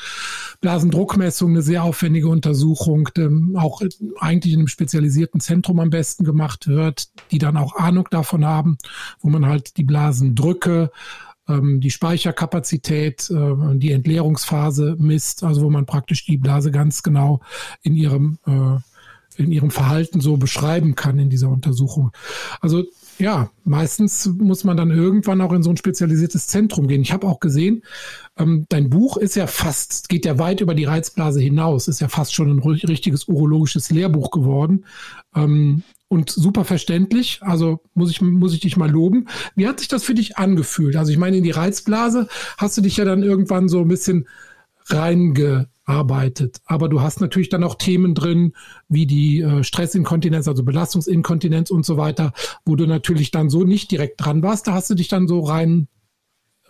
Blasendruckmessung, 0.60 1.52
eine 1.52 1.62
sehr 1.62 1.84
aufwendige 1.84 2.28
Untersuchung, 2.28 3.08
ähm, 3.16 3.56
auch 3.58 3.82
eigentlich 4.20 4.52
in 4.52 4.60
einem 4.60 4.68
spezialisierten 4.68 5.40
Zentrum 5.40 5.80
am 5.80 5.92
besten 5.92 6.26
gemacht 6.26 6.68
wird, 6.68 7.08
die 7.32 7.40
dann 7.40 7.56
auch 7.56 7.78
Ahnung 7.78 8.10
davon 8.12 8.46
haben, 8.46 8.78
wo 9.22 9.30
man 9.30 9.46
halt 9.46 9.78
die 9.78 9.86
Blasendrücke 9.86 10.92
die 11.48 11.92
Speicherkapazität, 11.92 13.30
äh, 13.30 13.78
die 13.78 13.92
Entleerungsphase 13.92 14.96
misst, 15.00 15.44
also 15.44 15.64
wo 15.64 15.70
man 15.70 15.86
praktisch 15.86 16.26
die 16.26 16.38
Blase 16.38 16.72
ganz 16.72 17.04
genau 17.04 17.42
in 17.82 17.96
ihrem 17.96 18.38
äh, 18.46 18.78
in 19.38 19.52
ihrem 19.52 19.72
Verhalten 19.72 20.20
so 20.20 20.38
beschreiben 20.38 20.96
kann 20.96 21.18
in 21.18 21.30
dieser 21.30 21.50
Untersuchung. 21.50 22.12
Also 22.60 22.84
ja, 23.18 23.50
meistens 23.64 24.26
muss 24.26 24.64
man 24.64 24.78
dann 24.78 24.92
irgendwann 24.92 25.42
auch 25.42 25.54
in 25.54 25.64
so 25.64 25.70
ein 25.70 25.78
spezialisiertes 25.78 26.48
Zentrum 26.48 26.88
gehen. 26.88 27.02
Ich 27.02 27.14
habe 27.14 27.28
auch 27.28 27.40
gesehen, 27.40 27.84
ähm, 28.38 28.66
dein 28.70 28.90
Buch 28.90 29.18
ist 29.18 29.36
ja 29.36 29.48
fast, 29.48 30.10
geht 30.10 30.26
ja 30.26 30.38
weit 30.40 30.62
über 30.62 30.76
die 30.76 30.86
Reizblase 30.86 31.40
hinaus, 31.40 31.88
ist 31.88 32.02
ja 32.02 32.08
fast 32.08 32.34
schon 32.34 32.50
ein 32.50 32.60
richtiges 32.60 33.26
urologisches 33.26 33.90
Lehrbuch 33.90 34.32
geworden. 34.32 34.86
Und 36.12 36.30
super 36.30 36.66
verständlich. 36.66 37.40
Also 37.40 37.80
muss 37.94 38.12
ich, 38.12 38.20
muss 38.20 38.54
ich 38.54 38.60
dich 38.60 38.76
mal 38.76 38.92
loben. 38.92 39.30
Wie 39.56 39.66
hat 39.66 39.80
sich 39.80 39.88
das 39.88 40.04
für 40.04 40.14
dich 40.14 40.38
angefühlt? 40.38 40.98
Also 40.98 41.10
ich 41.10 41.18
meine, 41.18 41.38
in 41.38 41.44
die 41.46 41.52
Reizblase 41.52 42.28
hast 42.58 42.78
du 42.78 42.82
dich 42.82 42.98
ja 42.98 43.06
dann 43.06 43.24
irgendwann 43.24 43.70
so 43.70 43.80
ein 43.80 43.88
bisschen 43.88 44.28
reingearbeitet. 44.88 46.60
Aber 46.66 46.90
du 46.90 47.00
hast 47.00 47.22
natürlich 47.22 47.48
dann 47.48 47.64
auch 47.64 47.76
Themen 47.76 48.14
drin, 48.14 48.52
wie 48.90 49.06
die 49.06 49.40
äh, 49.40 49.64
Stressinkontinenz, 49.64 50.50
also 50.50 50.66
Belastungsinkontinenz 50.66 51.72
und 51.72 51.86
so 51.86 51.96
weiter, 51.96 52.34
wo 52.66 52.76
du 52.76 52.88
natürlich 52.88 53.32
dann 53.32 53.50
so 53.50 53.64
nicht 53.64 53.90
direkt 53.90 54.20
dran 54.20 54.44
warst. 54.44 54.68
Da 54.68 54.74
hast 54.74 54.90
du 54.90 54.96
dich 54.96 55.08
dann 55.08 55.30
so 55.30 55.40
rein 55.40 55.88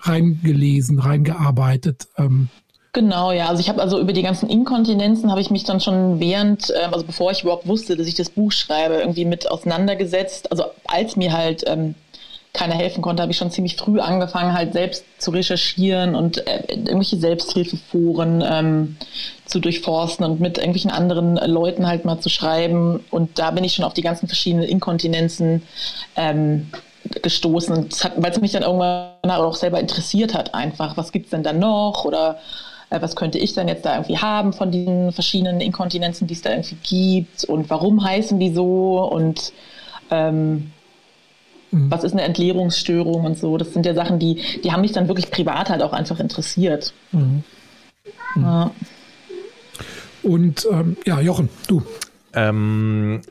reingelesen, 0.01 0.99
reingearbeitet. 0.99 2.10
Ähm, 2.15 2.49
Genau, 2.93 3.32
ja. 3.32 3.47
Also 3.47 3.62
ich 3.62 3.69
habe 3.69 3.82
also 3.82 3.99
über 3.99 4.12
die 4.12 4.21
ganzen 4.21 4.49
Inkontinenzen 4.49 5.32
habe 5.32 5.39
ich 5.39 5.49
mich 5.49 5.63
dann 5.63 5.80
schon 5.80 6.19
während, 6.19 6.71
ähm, 6.71 6.93
also 6.93 7.06
bevor 7.06 7.32
ich 7.32 7.43
überhaupt 7.43 7.65
wusste, 7.65 7.95
dass 7.95 8.06
ich 8.08 8.15
das 8.15 8.30
Buch 8.30 8.51
schreibe, 8.51 8.95
irgendwie 8.95 9.23
mit 9.23 9.49
auseinandergesetzt. 9.49 10.51
Also 10.51 10.65
als 10.88 11.15
mir 11.15 11.32
halt 11.32 11.63
ähm, 11.67 11.95
keiner 12.54 12.73
helfen 12.73 13.01
konnte, 13.01 13.21
habe 13.21 13.32
ich 13.32 13.38
schon 13.38 13.49
ziemlich 13.49 13.77
früh 13.77 14.01
angefangen, 14.01 14.54
halt 14.54 14.73
selbst 14.73 15.06
zu 15.19 15.32
recherchieren 15.32 16.15
und 16.15 16.45
äh, 16.45 16.63
irgendwelche 16.67 17.15
Selbsthilfeforen 17.15 18.43
ähm, 18.45 18.97
zu 19.45 19.60
durchforsten 19.62 20.25
und 20.25 20.41
mit 20.41 20.58
irgendwelchen 20.58 20.91
anderen 20.91 21.38
Leuten 21.38 21.88
halt 21.88 22.04
mal 22.04 22.19
zu 22.19 22.27
schreiben. 22.27 23.06
Und 23.10 23.39
da 23.39 23.51
bin 23.51 23.63
ich 23.63 23.73
schon 23.73 23.86
auf 23.86 23.93
die 23.93 24.01
ganzen 24.01 24.27
verschiedenen 24.27 24.65
Inkontinenzen 24.65 25.63
ähm, 26.17 26.69
gestoßen, 27.21 27.88
weil 28.17 28.32
es 28.32 28.41
mich 28.41 28.51
dann 28.51 28.63
irgendwann 28.63 29.12
auch 29.32 29.56
selber 29.56 29.80
interessiert 29.80 30.34
hat, 30.34 30.54
einfach, 30.54 30.97
was 30.97 31.13
gibt's 31.13 31.30
denn 31.30 31.43
da 31.43 31.54
noch 31.54 32.04
oder 32.04 32.38
äh, 32.91 33.01
was 33.01 33.15
könnte 33.15 33.39
ich 33.39 33.54
denn 33.54 33.67
jetzt 33.67 33.86
da 33.86 33.95
irgendwie 33.95 34.17
haben 34.17 34.54
von 34.54 34.69
diesen 34.69 35.12
verschiedenen 35.12 35.62
Inkontinenzen, 35.62 36.27
die 36.27 36.36
es 36.36 36.41
da 36.41 36.51
irgendwie 36.51 36.77
gibt 36.84 37.45
und 37.45 37.69
warum 37.69 38.04
heißen 38.04 38.39
die 38.39 38.54
so 38.54 39.10
und 39.12 39.54
ähm, 40.12 40.71
mhm. 41.71 41.89
was 41.89 42.04
ist 42.04 42.12
eine 42.12 42.23
Entleerungsstörung 42.23 43.25
und 43.25 43.39
so. 43.39 43.58
Das 43.58 43.73
sind 43.73 43.86
ja 43.86 43.95
Sachen, 43.95 44.19
die, 44.19 44.41
die 44.63 44.71
haben 44.71 44.82
mich 44.82 44.91
dann 44.91 45.08
wirklich 45.08 45.32
privat 45.32 45.69
halt 45.69 45.82
auch 45.82 45.93
einfach 45.93 46.19
interessiert. 46.19 46.93
Mhm. 47.13 47.43
Mhm. 48.36 48.43
Ja. 48.43 48.71
Und 50.21 50.67
ähm, 50.71 50.97
ja, 51.06 51.19
Jochen, 51.19 51.49
du. 51.67 51.82
Ähm, 52.34 53.21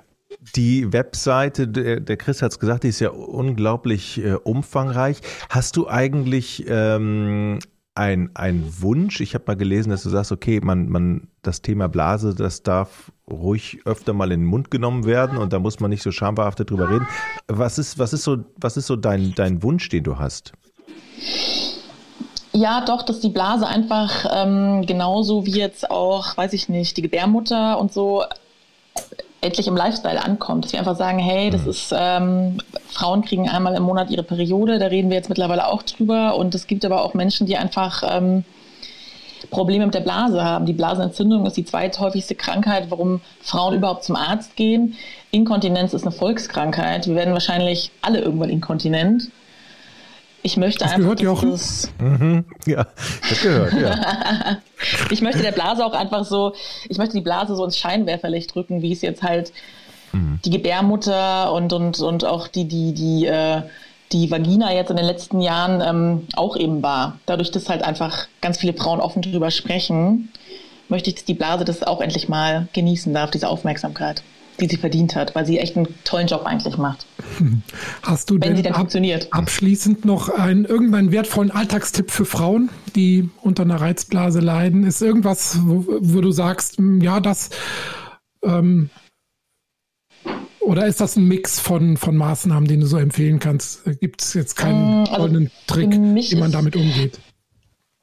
die 0.57 0.93
Webseite, 0.93 1.69
der, 1.69 2.01
der 2.01 2.17
Chris 2.17 2.41
hat 2.41 2.53
es 2.53 2.59
gesagt, 2.59 2.85
die 2.85 2.89
ist 2.89 3.01
ja 3.01 3.11
unglaublich 3.11 4.25
äh, 4.25 4.33
umfangreich. 4.33 5.19
Hast 5.51 5.77
du 5.77 5.87
eigentlich 5.87 6.65
ähm, 6.67 7.59
ein, 7.95 8.31
ein 8.35 8.65
Wunsch? 8.81 9.21
Ich 9.21 9.35
habe 9.35 9.45
mal 9.47 9.57
gelesen, 9.57 9.91
dass 9.91 10.03
du 10.03 10.11
sagst, 10.11 10.33
okay, 10.33 10.61
man, 10.63 10.89
man, 10.89 11.29
das 11.43 11.63
Thema 11.63 11.89
Blase, 11.89 12.35
das 12.35 12.63
darf 12.63 13.13
ruhig 13.31 13.81
öfter 13.85 14.13
mal 14.13 14.33
in 14.33 14.41
den 14.41 14.47
Mund 14.47 14.71
genommen 14.71 15.05
werden 15.05 15.39
und 15.39 15.53
da 15.53 15.59
muss 15.59 15.81
man 15.81 15.91
nicht 15.91 16.03
so 16.03 16.13
schambehaftet 16.13 16.71
drüber 16.71 16.91
reden. 16.91 17.07
Was 17.49 17.79
ist, 17.79 17.99
was 17.99 18.13
ist 18.13 18.25
so, 18.25 18.39
was 18.57 18.77
ist 18.77 18.87
so 18.87 18.97
dein, 18.97 19.35
dein 19.35 19.63
Wunsch, 19.63 19.89
den 19.89 20.05
du 20.05 20.19
hast? 20.19 20.53
Ja, 22.53 22.85
doch, 22.85 23.03
dass 23.03 23.21
die 23.21 23.29
Blase 23.29 23.67
einfach 23.67 24.27
ähm, 24.33 24.85
genauso 24.87 25.47
wie 25.47 25.59
jetzt 25.59 25.91
auch, 25.91 26.37
weiß 26.37 26.53
ich 26.53 26.69
nicht, 26.69 26.97
die 26.97 27.03
Gebärmutter 27.03 27.79
und 27.79 27.93
so 27.93 28.25
endlich 29.41 29.67
im 29.67 29.77
Lifestyle 29.77 30.23
ankommt. 30.23 30.65
Dass 30.65 30.73
wir 30.73 30.79
einfach 30.79 30.97
sagen, 30.97 31.19
hey, 31.19 31.51
das 31.51 31.63
mhm. 31.63 31.71
ist, 31.71 31.95
ähm, 31.97 32.59
Frauen 32.89 33.23
kriegen 33.23 33.49
einmal 33.49 33.75
im 33.75 33.83
Monat 33.83 34.11
ihre 34.11 34.23
Periode, 34.23 34.79
da 34.79 34.87
reden 34.87 35.11
wir 35.11 35.17
jetzt 35.17 35.29
mittlerweile 35.29 35.67
auch 35.67 35.83
drüber. 35.83 36.37
Und 36.37 36.55
es 36.55 36.67
gibt 36.67 36.85
aber 36.85 37.03
auch 37.05 37.15
Menschen, 37.15 37.47
die 37.47 37.57
einfach 37.57 38.03
ähm, 38.07 38.45
Probleme 39.51 39.87
mit 39.87 39.95
der 39.95 40.01
Blase 40.01 40.45
haben. 40.45 40.67
Die 40.67 40.73
Blasenentzündung 40.73 41.47
ist 41.47 41.57
die 41.57 41.65
zweithäufigste 41.65 42.35
Krankheit, 42.35 42.91
warum 42.91 43.21
Frauen 43.41 43.75
überhaupt 43.75 44.05
zum 44.05 44.17
Arzt 44.17 44.57
gehen. 44.57 44.97
Inkontinenz 45.31 45.95
ist 45.95 46.03
eine 46.03 46.13
Volkskrankheit. 46.13 47.07
Wir 47.07 47.15
werden 47.15 47.33
wahrscheinlich 47.33 47.91
alle 48.03 48.21
irgendwann 48.21 48.51
inkontinent. 48.51 49.31
Ich 50.43 50.57
möchte 50.57 50.81
das 50.81 50.93
einfach. 50.93 51.03
Gehört, 51.03 51.21
Jochen? 51.21 51.51
Das, 51.51 51.91
mhm. 51.99 52.45
Ja, 52.67 52.87
das 53.29 53.43
gehört, 53.43 53.73
ja. 53.75 54.59
ich 55.11 55.21
möchte 55.21 55.43
der 55.43 55.53
Blase 55.53 55.85
auch 55.85 55.93
einfach 55.93 56.25
so, 56.25 56.55
ich 56.89 56.99
möchte 56.99 57.15
die 57.15 57.23
Blase 57.23 57.55
so 57.57 57.65
ins 57.65 57.77
Scheinwerferlicht 57.77 58.55
drücken, 58.55 58.83
wie 58.83 58.93
es 58.93 59.03
jetzt 59.03 59.23
halt 59.23 59.53
mhm. 60.13 60.41
die 60.45 60.51
Gebärmutter 60.51 61.53
und, 61.53 61.73
und, 61.73 62.01
und 62.01 62.25
auch 62.25 62.49
die, 62.49 62.67
die, 62.67 62.95
die, 62.95 63.27
äh, 63.27 63.63
die 64.13 64.31
Vagina 64.31 64.73
jetzt 64.73 64.91
in 64.91 64.97
den 64.97 65.07
letzten 65.07 65.41
Jahren 65.41 65.83
ähm, 65.83 66.27
auch 66.35 66.57
eben 66.57 66.83
war. 66.83 67.19
Dadurch, 67.27 67.51
dass 67.51 67.69
halt 67.69 67.83
einfach 67.83 68.27
ganz 68.41 68.59
viele 68.59 68.73
Frauen 68.73 69.01
offen 69.01 69.23
darüber 69.23 69.51
sprechen, 69.51 70.31
möchte 70.89 71.11
ich, 71.11 71.17
dass 71.17 71.25
die 71.25 71.35
Blase 71.35 71.65
das 71.65 71.83
auch 71.83 72.01
endlich 72.01 72.29
mal 72.29 72.67
genießen 72.73 73.13
darf, 73.13 73.31
diese 73.31 73.49
Aufmerksamkeit 73.49 74.23
die 74.61 74.69
sie 74.69 74.77
verdient 74.77 75.17
hat, 75.17 75.35
weil 75.35 75.47
sie 75.47 75.59
echt 75.59 75.77
einen 75.77 75.89
tollen 76.05 76.27
Job 76.27 76.43
eigentlich 76.45 76.77
macht. 76.77 77.07
Hast 78.03 78.31
du 78.31 78.35
Wenn 78.35 78.41
denn, 78.41 78.57
sie 78.57 78.63
denn 78.63 78.75
ab, 78.75 78.89
abschließend 79.31 80.05
noch 80.05 80.29
einen 80.29 80.65
irgendeinen 80.65 81.13
wertvollen 81.13 81.51
Alltagstipp 81.51 82.11
für 82.11 82.25
Frauen, 82.25 82.71
die 82.95 83.29
unter 83.43 83.63
einer 83.63 83.81
Reizblase 83.81 84.41
leiden? 84.41 84.85
Ist 84.85 85.03
irgendwas, 85.03 85.59
wo, 85.63 85.85
wo 86.01 86.21
du 86.21 86.31
sagst, 86.31 86.79
hm, 86.79 87.01
ja, 87.01 87.21
das 87.21 87.51
ähm, 88.45 88.91
oder 90.61 90.87
ist 90.87 91.01
das 91.01 91.17
ein 91.17 91.27
Mix 91.27 91.59
von, 91.59 91.97
von 91.97 92.17
Maßnahmen, 92.17 92.69
den 92.69 92.81
du 92.81 92.87
so 92.87 92.99
empfehlen 92.99 93.39
kannst? 93.39 93.83
Gibt 94.01 94.23
es 94.23 94.35
jetzt 94.35 94.57
keinen 94.57 95.01
also 95.01 95.17
goldenen 95.17 95.51
Trick, 95.67 95.91
wie 95.91 96.37
man 96.37 96.53
damit 96.53 96.77
umgeht? 96.77 97.19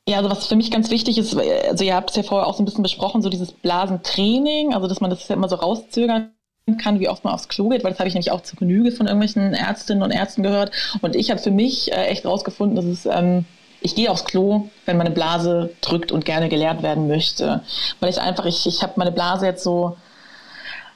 Ja, 0.09 0.17
also 0.17 0.29
was 0.29 0.47
für 0.47 0.55
mich 0.55 0.71
ganz 0.71 0.89
wichtig 0.89 1.17
ist, 1.17 1.35
also 1.35 1.83
ihr 1.83 1.95
habt 1.95 2.11
es 2.11 2.15
ja 2.15 2.23
vorher 2.23 2.47
auch 2.47 2.55
so 2.55 2.63
ein 2.63 2.65
bisschen 2.65 2.83
besprochen, 2.83 3.21
so 3.21 3.29
dieses 3.29 3.51
Blasentraining, 3.51 4.73
also 4.73 4.87
dass 4.87 5.01
man 5.01 5.09
das 5.09 5.27
ja 5.27 5.35
immer 5.35 5.49
so 5.49 5.57
rauszögern 5.57 6.31
kann, 6.75 6.99
wie 6.99 7.07
oft 7.07 7.23
man 7.23 7.33
aufs 7.33 7.47
Klo 7.47 7.69
geht, 7.69 7.85
weil 7.85 7.91
das 7.91 7.99
habe 7.99 8.09
ich 8.09 8.13
nämlich 8.13 8.31
auch 8.31 8.41
zu 8.41 8.57
Genüge 8.57 8.91
von 8.91 9.07
irgendwelchen 9.07 9.53
Ärztinnen 9.53 10.03
und 10.03 10.11
Ärzten 10.11 10.43
gehört. 10.43 10.71
Und 11.01 11.15
ich 11.15 11.31
habe 11.31 11.39
für 11.39 11.51
mich 11.51 11.93
äh, 11.93 12.07
echt 12.07 12.25
rausgefunden, 12.25 12.75
dass 12.75 12.85
es, 12.85 13.05
ähm, 13.05 13.45
ich 13.79 13.95
gehe 13.95 14.11
aufs 14.11 14.25
Klo, 14.25 14.67
wenn 14.85 14.97
meine 14.97 15.11
Blase 15.11 15.69
drückt 15.79 16.11
und 16.11 16.25
gerne 16.25 16.49
geleert 16.49 16.83
werden 16.83 17.07
möchte. 17.07 17.61
Weil 18.01 18.09
ich 18.09 18.19
einfach, 18.19 18.45
ich, 18.45 18.67
ich 18.67 18.83
habe 18.83 18.93
meine 18.97 19.13
Blase 19.13 19.45
jetzt 19.45 19.63
so 19.63 19.95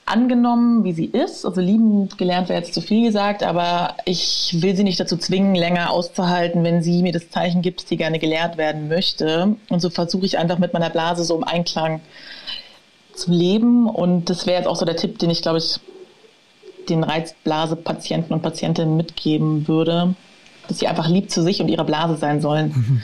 angenommen, 0.05 0.83
wie 0.83 0.91
sie 0.91 1.05
ist. 1.05 1.45
Also 1.45 1.61
liebend 1.61 2.17
gelernt 2.17 2.49
wäre 2.49 2.59
jetzt 2.59 2.73
zu 2.73 2.81
viel 2.81 3.05
gesagt, 3.05 3.41
aber 3.41 3.95
ich 4.03 4.57
will 4.59 4.75
sie 4.75 4.83
nicht 4.83 4.99
dazu 4.99 5.15
zwingen, 5.15 5.55
länger 5.55 5.91
auszuhalten, 5.91 6.65
wenn 6.65 6.83
sie 6.83 7.01
mir 7.01 7.13
das 7.13 7.29
Zeichen 7.29 7.61
gibt, 7.61 7.81
dass 7.81 7.87
sie 7.89 7.97
gerne 7.97 8.19
gelehrt 8.19 8.57
werden 8.57 8.89
möchte. 8.89 9.55
Und 9.69 9.79
so 9.79 9.89
versuche 9.89 10.25
ich 10.25 10.37
einfach 10.37 10.57
mit 10.57 10.73
meiner 10.73 10.89
Blase 10.89 11.23
so 11.23 11.37
im 11.37 11.45
Einklang 11.45 12.01
zu 13.13 13.31
leben. 13.31 13.87
Und 13.89 14.29
das 14.29 14.45
wäre 14.45 14.57
jetzt 14.57 14.67
auch 14.67 14.75
so 14.75 14.85
der 14.85 14.95
Tipp, 14.95 15.19
den 15.19 15.29
ich, 15.29 15.41
glaube 15.41 15.59
ich, 15.59 15.79
den 16.89 17.03
Reizblase-Patienten 17.03 18.33
und 18.33 18.41
Patientinnen 18.41 18.97
mitgeben 18.97 19.67
würde, 19.67 20.15
dass 20.67 20.79
sie 20.79 20.87
einfach 20.87 21.07
lieb 21.07 21.29
zu 21.29 21.41
sich 21.43 21.61
und 21.61 21.67
ihrer 21.67 21.83
Blase 21.83 22.17
sein 22.17 22.41
sollen. 22.41 22.67
Mhm. 22.69 23.01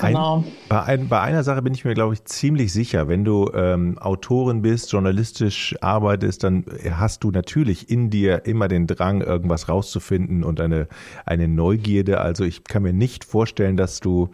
Genau. 0.00 0.38
Ein, 0.38 0.44
bei, 0.68 0.82
ein, 0.82 1.08
bei, 1.08 1.20
einer 1.20 1.44
Sache 1.44 1.62
bin 1.62 1.72
ich 1.72 1.84
mir, 1.84 1.94
glaube 1.94 2.14
ich, 2.14 2.24
ziemlich 2.24 2.72
sicher. 2.72 3.08
Wenn 3.08 3.24
du 3.24 3.50
ähm, 3.54 3.96
Autorin 3.98 4.62
bist, 4.62 4.90
journalistisch 4.92 5.76
arbeitest, 5.80 6.42
dann 6.42 6.64
hast 6.90 7.22
du 7.22 7.30
natürlich 7.30 7.90
in 7.90 8.10
dir 8.10 8.44
immer 8.44 8.68
den 8.68 8.86
Drang, 8.86 9.20
irgendwas 9.20 9.68
rauszufinden 9.68 10.42
und 10.42 10.60
eine, 10.60 10.88
eine 11.26 11.48
Neugierde. 11.48 12.20
Also 12.20 12.44
ich 12.44 12.64
kann 12.64 12.82
mir 12.82 12.92
nicht 12.92 13.24
vorstellen, 13.24 13.76
dass 13.76 14.00
du 14.00 14.30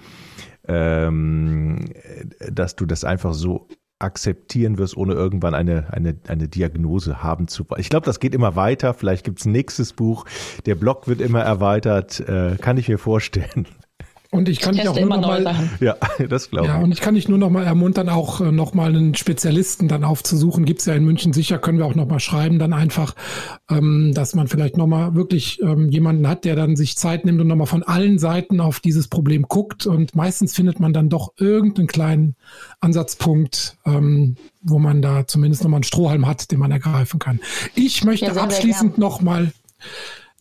ähm, 0.67 1.87
dass 2.51 2.77
du 2.77 2.87
das 2.87 3.05
einfach 3.05 3.35
so 3.35 3.67
akzeptieren 4.01 4.79
wirst, 4.79 4.97
ohne 4.97 5.13
irgendwann 5.13 5.55
eine, 5.55 5.93
eine, 5.93 6.17
eine 6.27 6.49
Diagnose 6.49 7.23
haben 7.23 7.49
zu 7.49 7.69
wollen. 7.69 7.81
Ich 7.81 7.91
glaube, 7.91 8.07
das 8.07 8.19
geht 8.21 8.35
immer 8.35 8.57
weiter. 8.57 8.95
Vielleicht 8.95 9.25
gibt's 9.25 9.45
nächstes 9.45 9.93
Buch. 9.93 10.25
Der 10.67 10.75
Blog 10.75 11.07
wird 11.07 11.21
immer 11.21 11.43
erweitert. 11.43 12.21
Äh, 12.21 12.57
kann 12.61 12.77
ich 12.77 12.89
mir 12.89 12.99
vorstellen. 12.99 13.67
Und 14.33 14.49
ich 14.49 14.61
kann 14.61 14.75
ich 14.75 14.83
dich 14.83 14.89
auch 14.89 14.99
nur 14.99 15.09
noch 15.09 15.27
mal, 15.27 15.45
ja, 15.81 15.97
das 16.29 16.51
glaube 16.51 16.67
ich. 16.67 16.73
Ja, 16.73 16.79
und 16.81 16.93
ich 16.93 17.01
kann 17.01 17.17
dich 17.17 17.29
nur 17.29 17.39
noch 17.39 17.51
mal 17.51 17.65
ermuntern, 17.65 18.09
auch 18.09 18.41
äh, 18.41 18.53
noch 18.53 18.75
mal 18.75 18.91
einen 18.91 19.17
Spezialisten 19.17 19.89
dann 19.89 20.05
aufzusuchen. 20.05 20.65
Gibt's 20.65 20.87
ja 20.87 20.95
in 20.95 21.05
München 21.05 21.33
sicher, 21.33 21.59
können 21.59 21.79
wir 21.79 21.87
auch 21.87 21.97
noch 21.97 22.07
mal 22.07 22.21
schreiben, 22.21 22.61
dann 22.61 22.73
einfach, 22.73 23.17
ähm, 23.69 24.13
dass 24.15 24.37
man 24.37 24.47
vielleicht 24.47 24.77
noch 24.77 24.87
mal 24.87 25.17
wirklich 25.17 25.61
ähm, 25.63 25.89
jemanden 25.89 26.29
hat, 26.29 26.45
der 26.45 26.55
dann 26.55 26.77
sich 26.77 26.97
Zeit 26.97 27.25
nimmt 27.25 27.41
und 27.41 27.49
noch 27.49 27.57
mal 27.57 27.67
von 27.67 27.83
allen 27.83 28.21
Seiten 28.21 28.61
auf 28.61 28.79
dieses 28.79 29.09
Problem 29.09 29.47
guckt. 29.49 29.87
Und 29.87 30.15
meistens 30.15 30.55
findet 30.55 30.79
man 30.79 30.93
dann 30.93 31.09
doch 31.09 31.33
irgendeinen 31.37 31.89
kleinen 31.89 32.37
Ansatzpunkt, 32.79 33.79
ähm, 33.85 34.37
wo 34.63 34.79
man 34.79 35.03
da 35.03 35.27
zumindest 35.27 35.65
noch 35.65 35.71
mal 35.71 35.79
einen 35.79 35.85
Strohhalm 35.85 36.29
hat, 36.29 36.53
den 36.53 36.61
man 36.61 36.71
ergreifen 36.71 37.19
kann. 37.19 37.41
Ich 37.75 38.05
möchte 38.05 38.27
ja, 38.27 38.35
abschließend 38.35 38.97
noch 38.97 39.21
mal 39.23 39.51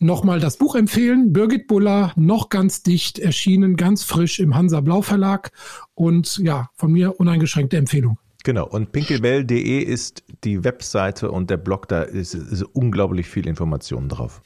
nochmal 0.00 0.40
das 0.40 0.56
Buch 0.56 0.74
empfehlen. 0.74 1.32
Birgit 1.32 1.68
Buller, 1.68 2.12
noch 2.16 2.48
ganz 2.48 2.82
dicht, 2.82 3.18
erschienen, 3.18 3.76
ganz 3.76 4.02
frisch 4.02 4.40
im 4.40 4.56
Hansa 4.56 4.80
Blau 4.80 5.02
Verlag. 5.02 5.52
Und 5.94 6.38
ja, 6.38 6.68
von 6.74 6.90
mir 6.90 7.20
uneingeschränkte 7.20 7.76
Empfehlung. 7.76 8.18
Genau, 8.42 8.66
und 8.66 8.92
pinkelbell.de 8.92 9.82
ist 9.82 10.24
die 10.44 10.64
Webseite 10.64 11.30
und 11.30 11.50
der 11.50 11.58
Blog, 11.58 11.88
da 11.88 12.02
ist, 12.02 12.34
ist 12.34 12.62
unglaublich 12.62 13.26
viel 13.28 13.46
Informationen 13.46 14.08
drauf. 14.08 14.40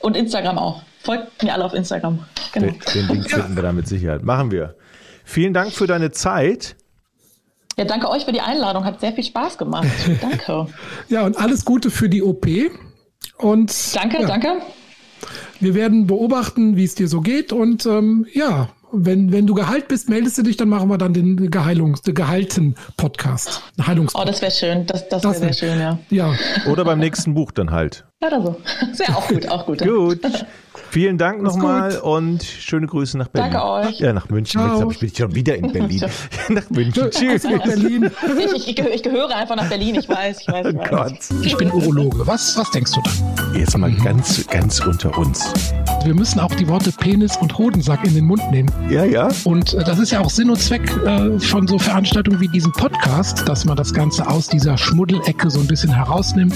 Und 0.00 0.16
Instagram 0.16 0.58
auch. 0.58 0.82
Folgt 1.02 1.42
mir 1.42 1.54
alle 1.54 1.64
auf 1.64 1.74
Instagram. 1.74 2.24
Genau. 2.52 2.66
Den, 2.66 2.78
den 2.94 3.08
Link 3.08 3.30
finden 3.30 3.54
wir 3.54 3.62
da 3.62 3.72
mit 3.72 3.86
Sicherheit. 3.86 4.24
Machen 4.24 4.50
wir. 4.50 4.74
Vielen 5.24 5.54
Dank 5.54 5.72
für 5.72 5.86
deine 5.86 6.10
Zeit. 6.10 6.76
Ja, 7.76 7.84
danke 7.84 8.08
euch 8.08 8.24
für 8.24 8.32
die 8.32 8.40
Einladung. 8.40 8.84
Hat 8.84 9.00
sehr 9.00 9.12
viel 9.12 9.24
Spaß 9.24 9.58
gemacht. 9.58 9.88
danke. 10.20 10.66
Ja, 11.08 11.24
und 11.24 11.36
alles 11.36 11.64
Gute 11.64 11.90
für 11.90 12.08
die 12.08 12.22
OP. 12.22 12.46
Und, 13.38 13.94
danke, 13.94 14.20
ja, 14.20 14.26
danke. 14.26 14.48
Wir 15.60 15.74
werden 15.74 16.06
beobachten, 16.06 16.76
wie 16.76 16.84
es 16.84 16.94
dir 16.94 17.08
so 17.08 17.20
geht. 17.20 17.52
Und 17.52 17.86
ähm, 17.86 18.26
ja, 18.32 18.68
wenn, 18.92 19.32
wenn 19.32 19.46
du 19.46 19.54
geheilt 19.54 19.88
bist, 19.88 20.08
meldest 20.08 20.38
du 20.38 20.42
dich, 20.42 20.56
dann 20.56 20.68
machen 20.68 20.88
wir 20.88 20.98
dann 20.98 21.12
den, 21.12 21.50
Geheilungs-, 21.50 22.02
den 22.02 22.14
geheilten 22.14 22.76
Podcast. 22.96 23.62
Heilungs 23.84 24.14
oh, 24.14 24.24
das 24.24 24.40
wäre 24.42 24.52
schön. 24.52 24.86
Das, 24.86 25.08
das, 25.08 25.22
das 25.22 25.40
wäre 25.40 25.52
sehr 25.52 25.70
schön, 25.70 25.80
ja. 25.80 25.98
ja. 26.10 26.34
Oder 26.70 26.84
beim 26.84 26.98
nächsten 26.98 27.34
Buch 27.34 27.50
dann 27.52 27.70
halt. 27.70 28.04
Oder 28.24 28.42
so. 28.42 28.56
Sehr 28.92 29.16
auch 29.16 29.28
gut, 29.28 29.48
auch 29.48 29.66
gut. 29.66 29.78
gut. 29.82 30.20
Vielen 30.96 31.18
Dank 31.18 31.42
nochmal 31.42 31.98
und 31.98 32.42
schöne 32.42 32.86
Grüße 32.86 33.18
nach 33.18 33.28
Berlin. 33.28 33.52
Danke 33.52 33.68
euch. 33.68 34.00
Ja, 34.00 34.14
nach 34.14 34.30
München. 34.30 34.62
Ciao. 34.62 34.88
Jetzt 34.88 35.00
bin 35.00 35.10
ich 35.10 35.18
schon 35.18 35.34
wieder 35.34 35.54
in 35.54 35.70
Berlin. 35.70 36.02
nach 36.48 36.70
München. 36.70 37.10
Tschüss. 37.10 37.42
Berlin. 37.42 38.10
Ich, 38.56 38.68
ich, 38.68 38.78
ich, 38.78 39.02
gehöre 39.02 39.36
einfach 39.36 39.56
nach 39.56 39.68
Berlin. 39.68 39.96
Ich 39.96 40.08
weiß, 40.08 40.40
ich 40.40 40.48
weiß. 40.48 40.68
Ich, 40.68 40.74
weiß. 40.74 40.88
Gott. 40.88 41.12
ich 41.42 41.54
bin 41.58 41.70
Urologe. 41.70 42.26
Was, 42.26 42.56
was 42.56 42.70
denkst 42.70 42.92
du 42.92 43.02
da? 43.02 43.58
Jetzt 43.58 43.76
mal 43.76 43.92
ganz, 43.92 44.46
ganz 44.46 44.80
unter 44.80 45.18
uns. 45.18 45.52
Wir 46.04 46.14
müssen 46.14 46.40
auch 46.40 46.54
die 46.54 46.66
Worte 46.66 46.92
Penis 46.92 47.36
und 47.36 47.58
Hodensack 47.58 48.02
in 48.04 48.14
den 48.14 48.24
Mund 48.24 48.50
nehmen. 48.50 48.72
Ja, 48.88 49.04
ja. 49.04 49.28
Und 49.44 49.74
äh, 49.74 49.84
das 49.84 49.98
ist 49.98 50.12
ja 50.12 50.20
auch 50.20 50.30
Sinn 50.30 50.48
und 50.48 50.62
Zweck 50.62 50.90
äh, 51.04 51.38
von 51.40 51.66
so 51.66 51.78
Veranstaltungen 51.78 52.40
wie 52.40 52.48
diesem 52.48 52.72
Podcast, 52.72 53.46
dass 53.46 53.66
man 53.66 53.76
das 53.76 53.92
Ganze 53.92 54.26
aus 54.26 54.48
dieser 54.48 54.78
Schmuddelecke 54.78 55.50
so 55.50 55.60
ein 55.60 55.66
bisschen 55.66 55.92
herausnimmt. 55.92 56.54